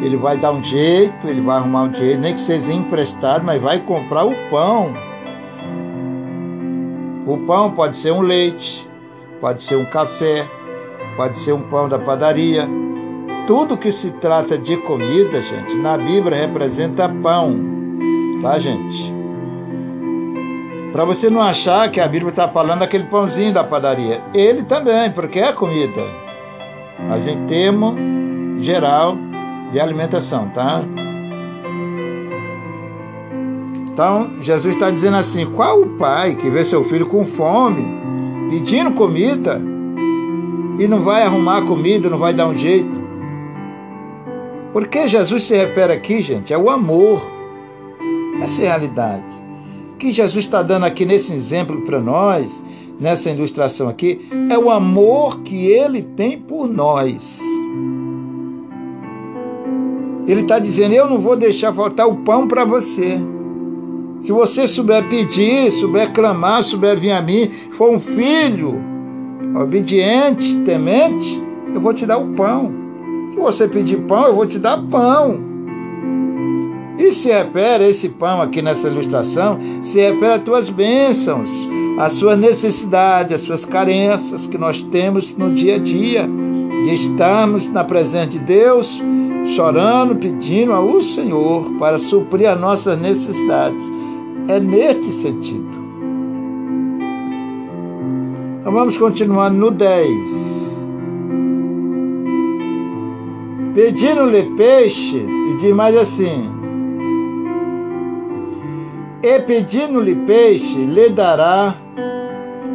[0.01, 3.61] ele vai dar um jeito, ele vai arrumar um jeito, nem que seja emprestado, mas
[3.61, 5.08] vai comprar o pão.
[7.29, 8.89] O pão pode ser um leite,
[9.39, 10.49] pode ser um café,
[11.15, 12.67] pode ser um pão da padaria.
[13.47, 17.55] Tudo que se trata de comida, gente, na Bíblia representa pão,
[18.41, 19.13] tá, gente?
[20.91, 24.23] Para você não achar que a Bíblia está falando daquele pãozinho da padaria.
[24.33, 26.03] Ele também, porque é comida.
[27.11, 27.95] Mas em termo
[28.59, 29.19] geral
[29.71, 30.83] de alimentação, tá?
[33.99, 37.85] Então, Jesus está dizendo assim: qual o pai que vê seu filho com fome,
[38.49, 39.61] pedindo comida,
[40.79, 43.03] e não vai arrumar comida, não vai dar um jeito?
[44.73, 47.29] Porque Jesus se refere aqui, gente, é o amor.
[48.41, 49.43] Essa é a realidade
[49.99, 52.63] que Jesus está dando aqui nesse exemplo para nós,
[53.01, 57.41] nessa ilustração aqui, é o amor que ele tem por nós.
[60.25, 63.21] Ele está dizendo: Eu não vou deixar faltar o pão para você.
[64.21, 68.83] Se você souber pedir, souber clamar, souber vir a mim, for um filho
[69.61, 71.41] obediente, temente,
[71.73, 72.73] eu vou te dar o pão.
[73.31, 75.47] Se você pedir pão, eu vou te dar pão.
[76.99, 81.51] E se refere esse pão aqui nessa ilustração, se refere às tuas bênçãos,
[81.97, 86.29] à sua necessidade, às suas carências que nós temos no dia a dia,
[86.83, 89.01] de estarmos na presença de Deus,
[89.55, 93.93] chorando, pedindo ao Senhor para suprir as nossas necessidades.
[94.49, 95.79] É neste sentido.
[98.61, 100.83] Então vamos continuar no 10.
[103.75, 106.59] Pedindo-lhe peixe, e diz mais assim:
[109.23, 111.75] e pedindo-lhe peixe, lhe dará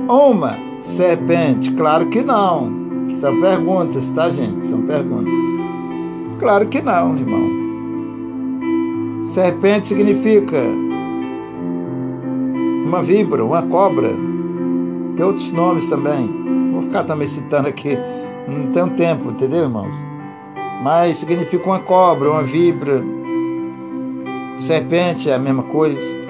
[0.07, 1.71] uma serpente?
[1.71, 2.71] Claro que não.
[3.19, 4.65] São perguntas, tá, gente?
[4.65, 5.33] São perguntas.
[6.39, 7.63] Claro que não, irmão.
[9.27, 10.61] Serpente significa
[12.83, 14.09] uma víbora, uma cobra.
[15.15, 16.27] Tem outros nomes também.
[16.71, 17.97] Vou ficar também citando aqui.
[18.47, 19.93] Não tem um tempo, entendeu, irmãos?
[20.83, 23.01] Mas significa uma cobra, uma víbora.
[24.59, 26.23] Serpente é a mesma coisa.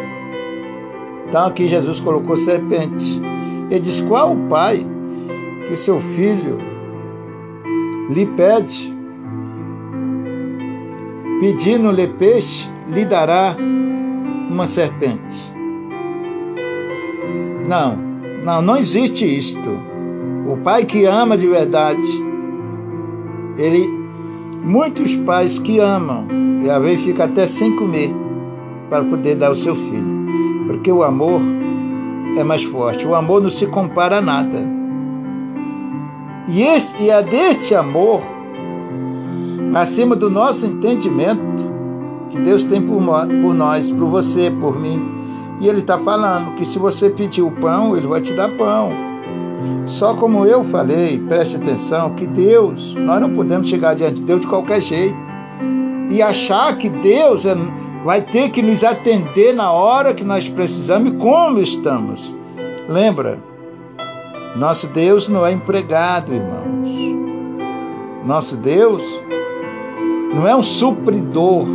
[1.27, 3.19] Então aqui Jesus colocou serpente.
[3.69, 4.85] Ele diz: Qual o pai
[5.67, 6.59] que seu filho
[8.09, 8.93] lhe pede,
[11.39, 13.55] pedindo-lhe peixe, lhe dará
[14.49, 15.52] uma serpente?
[17.67, 17.97] Não,
[18.43, 19.77] não, não existe isto.
[20.47, 22.07] O pai que ama de verdade,
[23.57, 23.87] ele,
[24.63, 26.27] muitos pais que amam,
[26.61, 28.13] e às vezes fica até sem comer
[28.89, 30.13] para poder dar ao seu filho
[30.73, 31.41] porque o amor
[32.37, 33.05] é mais forte.
[33.05, 34.59] O amor não se compara a nada.
[36.47, 38.21] E, esse, e é deste amor,
[39.75, 41.71] acima do nosso entendimento,
[42.29, 45.12] que Deus tem por, por nós, por você, por mim.
[45.63, 48.91] E Ele está falando que se você pedir o pão, Ele vai te dar pão.
[49.85, 54.41] Só como eu falei, preste atenção, que Deus, nós não podemos chegar diante de Deus
[54.41, 55.15] de qualquer jeito
[56.09, 57.55] e achar que Deus é
[58.03, 62.35] vai ter que nos atender na hora que nós precisamos e como estamos.
[62.89, 63.39] Lembra,
[64.57, 66.89] nosso Deus não é empregado, irmãos.
[68.25, 69.01] Nosso Deus
[70.35, 71.65] não é um supridor.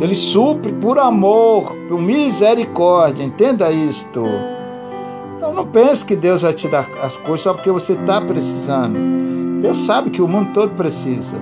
[0.00, 3.22] Ele supre por amor, por misericórdia.
[3.22, 4.24] Entenda isto.
[5.36, 8.98] Então não pense que Deus vai te dar as coisas só porque você está precisando.
[9.60, 11.40] Deus sabe que o mundo todo precisa.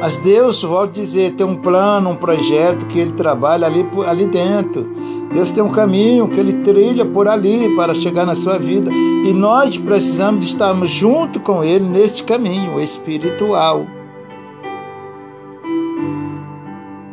[0.00, 4.26] Mas Deus, volto a dizer, tem um plano, um projeto que Ele trabalha ali, ali
[4.26, 4.86] dentro.
[5.32, 8.90] Deus tem um caminho que Ele trilha por ali para chegar na sua vida.
[8.92, 13.86] E nós precisamos estarmos junto com Ele neste caminho espiritual.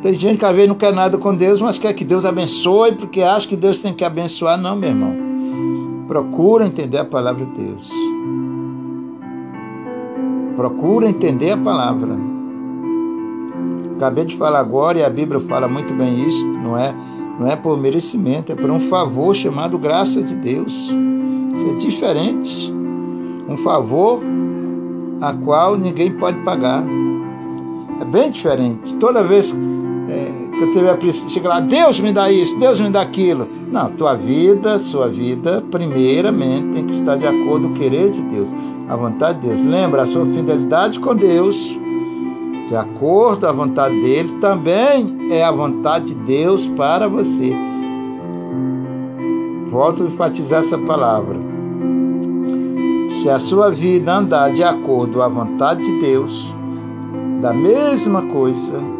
[0.03, 2.91] Tem gente que às vezes não quer nada com Deus, mas quer que Deus abençoe,
[2.91, 4.59] porque acha que Deus tem que abençoar.
[4.59, 5.15] Não, meu irmão.
[6.09, 7.89] Procura entender a palavra de Deus.
[10.57, 12.17] Procura entender a palavra.
[13.95, 16.93] Acabei de falar agora e a Bíblia fala muito bem isso, não é?
[17.39, 20.73] Não é por merecimento, é por um favor chamado graça de Deus.
[20.73, 22.73] Isso é diferente.
[23.47, 24.21] Um favor
[25.21, 26.83] a qual ninguém pode pagar.
[28.01, 28.93] É bem diferente.
[28.95, 29.55] Toda vez
[30.63, 30.97] eu tiver
[31.29, 33.47] chega lá, Deus me dá isso, Deus me dá aquilo.
[33.71, 38.21] Não, tua vida, sua vida, primeiramente tem que estar de acordo com o querer de
[38.21, 38.53] Deus,
[38.87, 39.63] a vontade de Deus.
[39.63, 41.77] Lembra a sua fidelidade com Deus
[42.67, 47.53] de acordo à vontade dele, também é a vontade de Deus para você.
[49.69, 51.37] Volto a enfatizar essa palavra.
[53.09, 56.55] Se a sua vida andar de acordo à vontade de Deus,
[57.41, 58.92] da mesma coisa,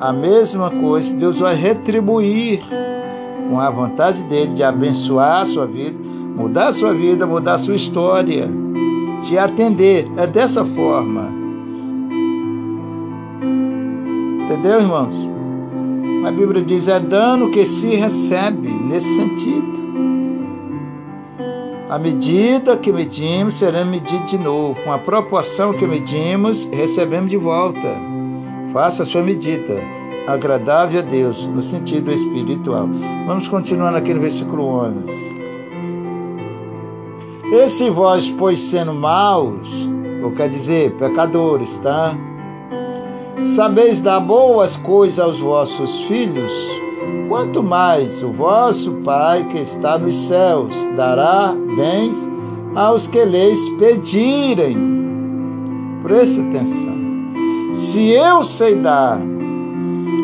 [0.00, 2.62] a mesma coisa, Deus vai retribuir
[3.48, 5.96] com a vontade dele de abençoar a sua vida,
[6.36, 8.48] mudar a sua vida, mudar a sua história,
[9.22, 10.06] te atender.
[10.16, 11.30] É dessa forma.
[14.44, 15.30] Entendeu, irmãos?
[16.26, 19.76] A Bíblia diz: é dano que se recebe nesse sentido.
[21.88, 24.76] A medida que medimos será medida de novo.
[24.82, 28.15] Com a proporção que medimos, recebemos de volta.
[28.76, 29.82] Faça a sua medida,
[30.26, 32.86] agradável a Deus, no sentido espiritual.
[33.26, 35.34] Vamos continuando aqui no versículo 11.
[37.54, 39.88] Esse vós, pois sendo maus,
[40.22, 42.14] ou quer dizer, pecadores, tá?
[43.42, 46.52] Sabeis dar boas coisas aos vossos filhos,
[47.30, 52.28] quanto mais o vosso Pai que está nos céus dará bens
[52.74, 54.76] aos que lhes pedirem.
[56.02, 56.95] Preste atenção.
[57.72, 59.20] Se eu sei dar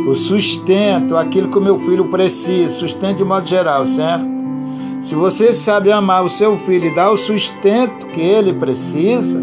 [0.09, 4.31] o sustento, aquilo que o meu filho precisa, sustento de modo geral, certo?
[5.01, 9.41] Se você sabe amar o seu filho e dar o sustento que ele precisa,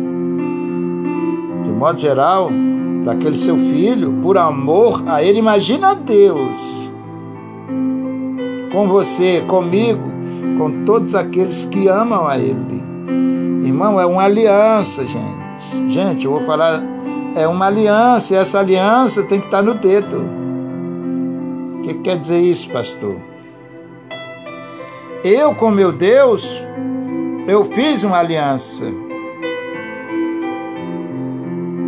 [1.64, 2.50] de modo geral,
[3.04, 6.90] daquele seu filho, por amor a ele, imagina Deus
[8.72, 10.10] com você, comigo,
[10.58, 12.84] com todos aqueles que amam a ele.
[13.66, 15.90] Irmão, é uma aliança, gente.
[15.90, 16.82] Gente, eu vou falar,
[17.40, 20.26] é uma aliança, e essa aliança tem que estar no dedo.
[21.78, 23.16] O que quer dizer isso, pastor?
[25.24, 26.66] Eu com meu Deus,
[27.48, 28.86] eu fiz uma aliança.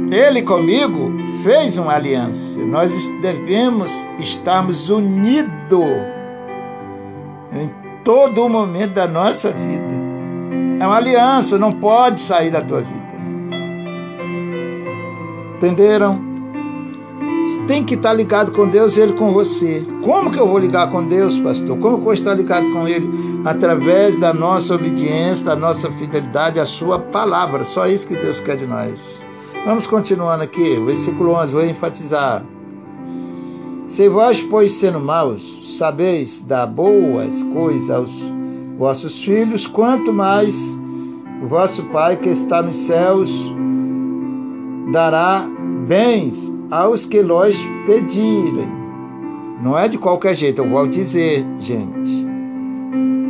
[0.10, 1.12] Ele comigo
[1.44, 2.58] fez uma aliança.
[2.60, 5.86] Nós devemos estarmos unidos
[7.52, 7.70] em
[8.06, 10.02] todo o momento da nossa vida.
[10.80, 13.01] É uma aliança, não pode sair da tua vida.
[15.62, 16.20] Entenderam?
[17.68, 19.86] Tem que estar ligado com Deus e Ele com você.
[20.04, 21.78] Como que eu vou ligar com Deus, pastor?
[21.78, 23.08] Como que eu vou estar ligado com Ele?
[23.46, 27.64] Através da nossa obediência, da nossa fidelidade à Sua palavra.
[27.64, 29.24] Só isso que Deus quer de nós.
[29.64, 32.44] Vamos continuando aqui, versículo 11, vou enfatizar.
[33.86, 38.24] Se vós, pois, sendo maus, sabeis dar boas coisas aos
[38.80, 40.76] vossos filhos, quanto mais
[41.44, 43.54] o vosso Pai que está nos céus
[44.92, 45.46] dará
[45.88, 48.70] bens aos que lhes pedirem.
[49.64, 52.28] Não é de qualquer jeito, eu vou dizer, gente.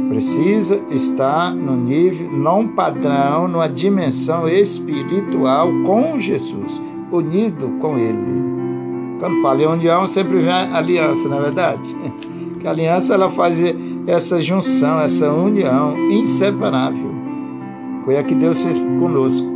[0.10, 6.82] Precisa estar no nível, num padrão, numa dimensão espiritual com Jesus,
[7.12, 8.52] unido com Ele.
[9.20, 11.96] Quando fala em união, sempre vem aliança, não é verdade?
[12.62, 13.58] Que a aliança ela faz
[14.06, 17.10] essa junção, essa união inseparável.
[18.06, 19.51] Foi a que Deus fez conosco.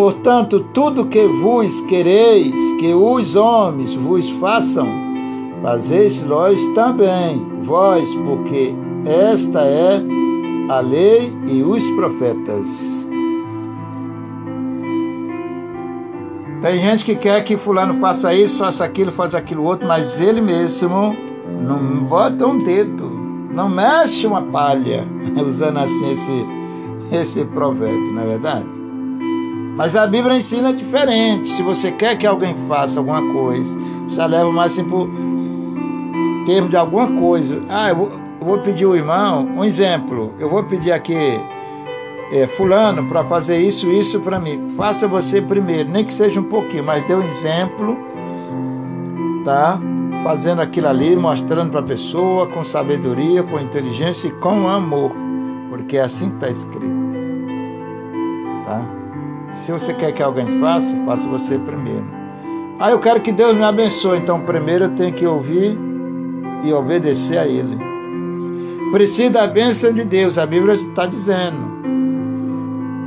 [0.00, 4.88] Portanto, tudo que vos quereis que os homens vos façam,
[5.60, 8.74] fazeis-los também, vós, porque
[9.04, 10.02] esta é
[10.70, 13.06] a lei e os profetas.
[16.62, 20.40] Tem gente que quer que fulano faça isso, faça aquilo, faça aquilo outro, mas ele
[20.40, 21.14] mesmo
[21.62, 23.04] não bota um dedo,
[23.52, 25.06] não mexe uma palha,
[25.46, 26.46] usando assim esse,
[27.12, 28.79] esse provérbio, não é verdade?
[29.80, 31.48] Mas a Bíblia ensina diferente.
[31.48, 33.78] Se você quer que alguém faça alguma coisa,
[34.08, 35.08] já leva mais assim por
[36.44, 37.62] termo de alguma coisa.
[37.66, 41.16] Ah, eu vou, pedir o irmão, um exemplo, eu vou pedir aqui
[42.30, 44.74] é, fulano para fazer isso, isso para mim.
[44.76, 47.96] Faça você primeiro, nem que seja um pouquinho, mas dê um exemplo,
[49.46, 49.80] tá?
[50.22, 55.12] Fazendo aquilo ali, mostrando para a pessoa com sabedoria, com inteligência e com amor,
[55.70, 57.00] porque é assim que está escrito,
[58.66, 58.99] tá?
[59.52, 62.04] Se você quer que alguém faça, faça você primeiro.
[62.78, 65.78] Ah, eu quero que Deus me abençoe, então primeiro eu tenho que ouvir
[66.64, 67.78] e obedecer a Ele.
[68.92, 71.70] Precisa da bênção de Deus, a Bíblia está dizendo.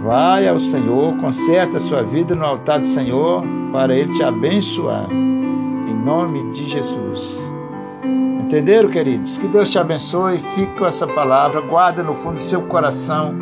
[0.04, 5.10] Vai ao Senhor, conserta a sua vida no altar do Senhor, para Ele te abençoar.
[5.12, 7.52] Em nome de Jesus.
[8.42, 9.38] Entenderam, queridos?
[9.38, 13.34] Que Deus te abençoe, fique com essa palavra, guarda no fundo do seu coração.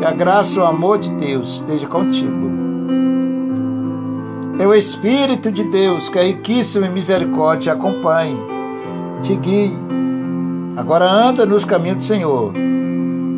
[0.00, 2.50] E a graça e o amor de Deus esteja contigo.
[4.58, 8.36] É o Espírito de Deus, que é riquíssimo em misericórdia, te acompanhe,
[9.22, 9.78] te guie.
[10.76, 12.52] Agora anda nos caminhos do Senhor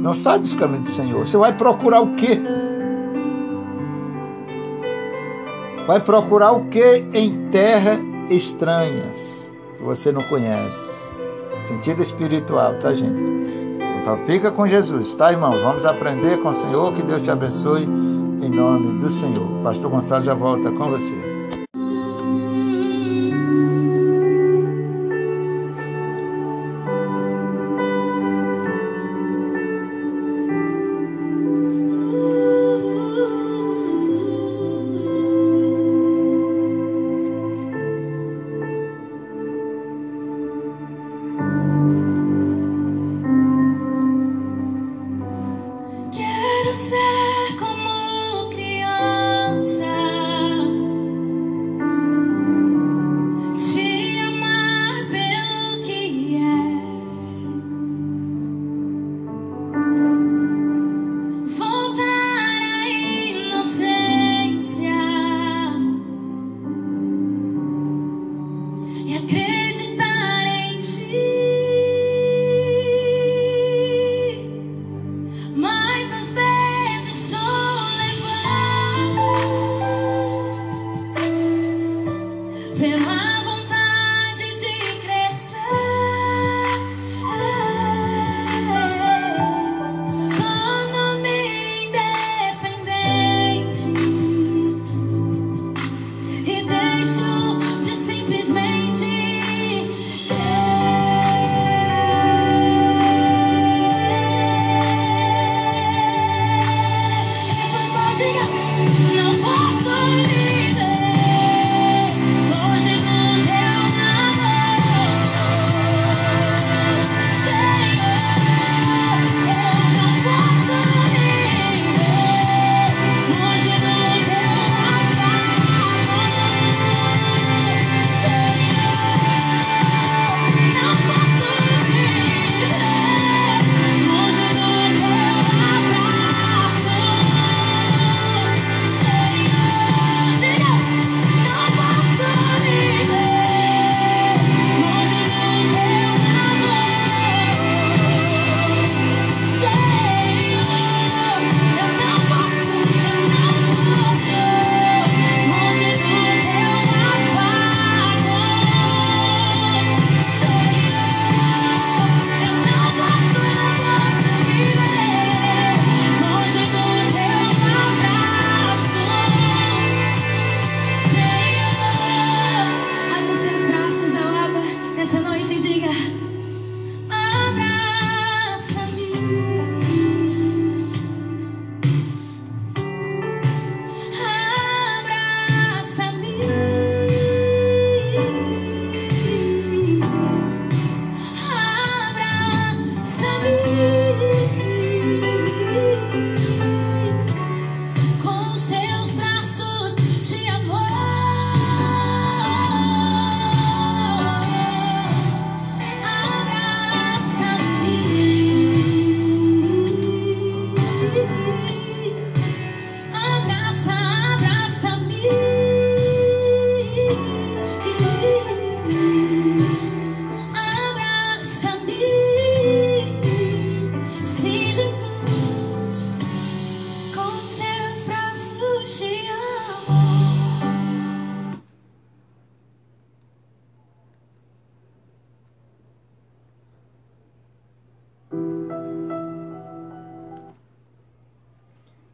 [0.02, 1.24] não sai dos caminhos do Senhor.
[1.24, 2.40] Você vai procurar o quê?
[5.86, 11.12] Vai procurar o que em terra estranhas que você não conhece.
[11.66, 13.61] Sentido espiritual, tá, gente?
[14.02, 15.52] Então fica com Jesus, tá, irmão?
[15.52, 16.92] Vamos aprender com o Senhor.
[16.92, 19.46] Que Deus te abençoe em nome do Senhor.
[19.62, 21.31] Pastor Gonçalo já volta com você.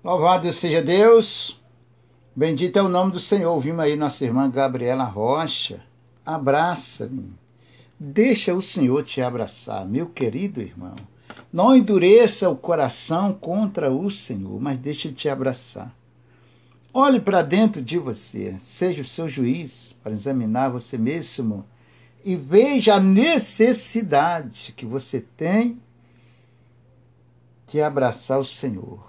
[0.09, 1.61] Louvado seja Deus.
[2.35, 3.53] Bendito é o nome do Senhor.
[3.53, 5.85] Ouvimos aí nossa irmã Gabriela Rocha.
[6.25, 7.35] Abraça-me.
[8.01, 10.97] Deixa o Senhor te abraçar, meu querido irmão.
[11.53, 15.95] Não endureça o coração contra o Senhor, mas deixa te abraçar.
[16.91, 21.67] Olhe para dentro de você, seja o seu juiz para examinar você mesmo
[22.25, 25.79] e veja a necessidade que você tem
[27.67, 29.08] de abraçar o Senhor.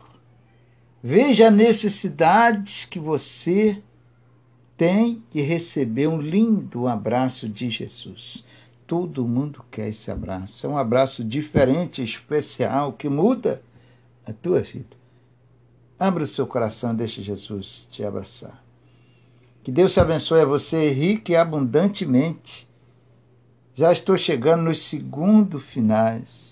[1.04, 3.82] Veja a necessidade que você
[4.76, 8.46] tem de receber um lindo abraço de Jesus.
[8.88, 10.66] Todo mundo quer esse abraço.
[10.66, 13.62] É um abraço diferente, especial, que muda
[14.26, 14.98] a tua vida.
[15.98, 18.64] Abra o seu coração e deixe Jesus te abraçar.
[19.64, 22.68] Que Deus te abençoe a você rico e abundantemente.
[23.74, 26.49] Já estou chegando nos segundos finais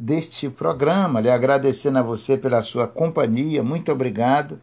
[0.00, 1.20] deste programa.
[1.20, 3.62] Lhe agradecendo a você pela sua companhia.
[3.62, 4.58] Muito obrigado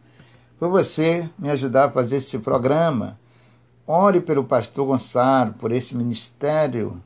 [0.58, 3.18] por você me ajudar a fazer esse programa.
[3.86, 7.00] Ore pelo pastor Gonçalo, por esse ministério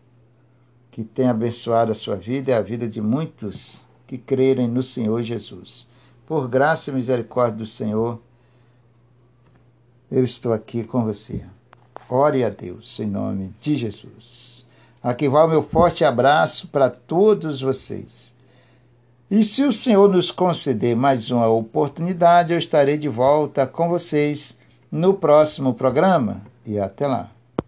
[0.90, 5.22] que tem abençoado a sua vida e a vida de muitos que crerem no Senhor
[5.22, 5.86] Jesus.
[6.26, 8.20] Por graça e misericórdia do Senhor,
[10.10, 11.44] eu estou aqui com você.
[12.08, 14.51] Ore a Deus em nome de Jesus.
[15.02, 18.32] Aqui vai o meu forte abraço para todos vocês.
[19.28, 24.56] E se o Senhor nos conceder mais uma oportunidade, eu estarei de volta com vocês
[24.90, 26.42] no próximo programa.
[26.64, 27.31] E até lá.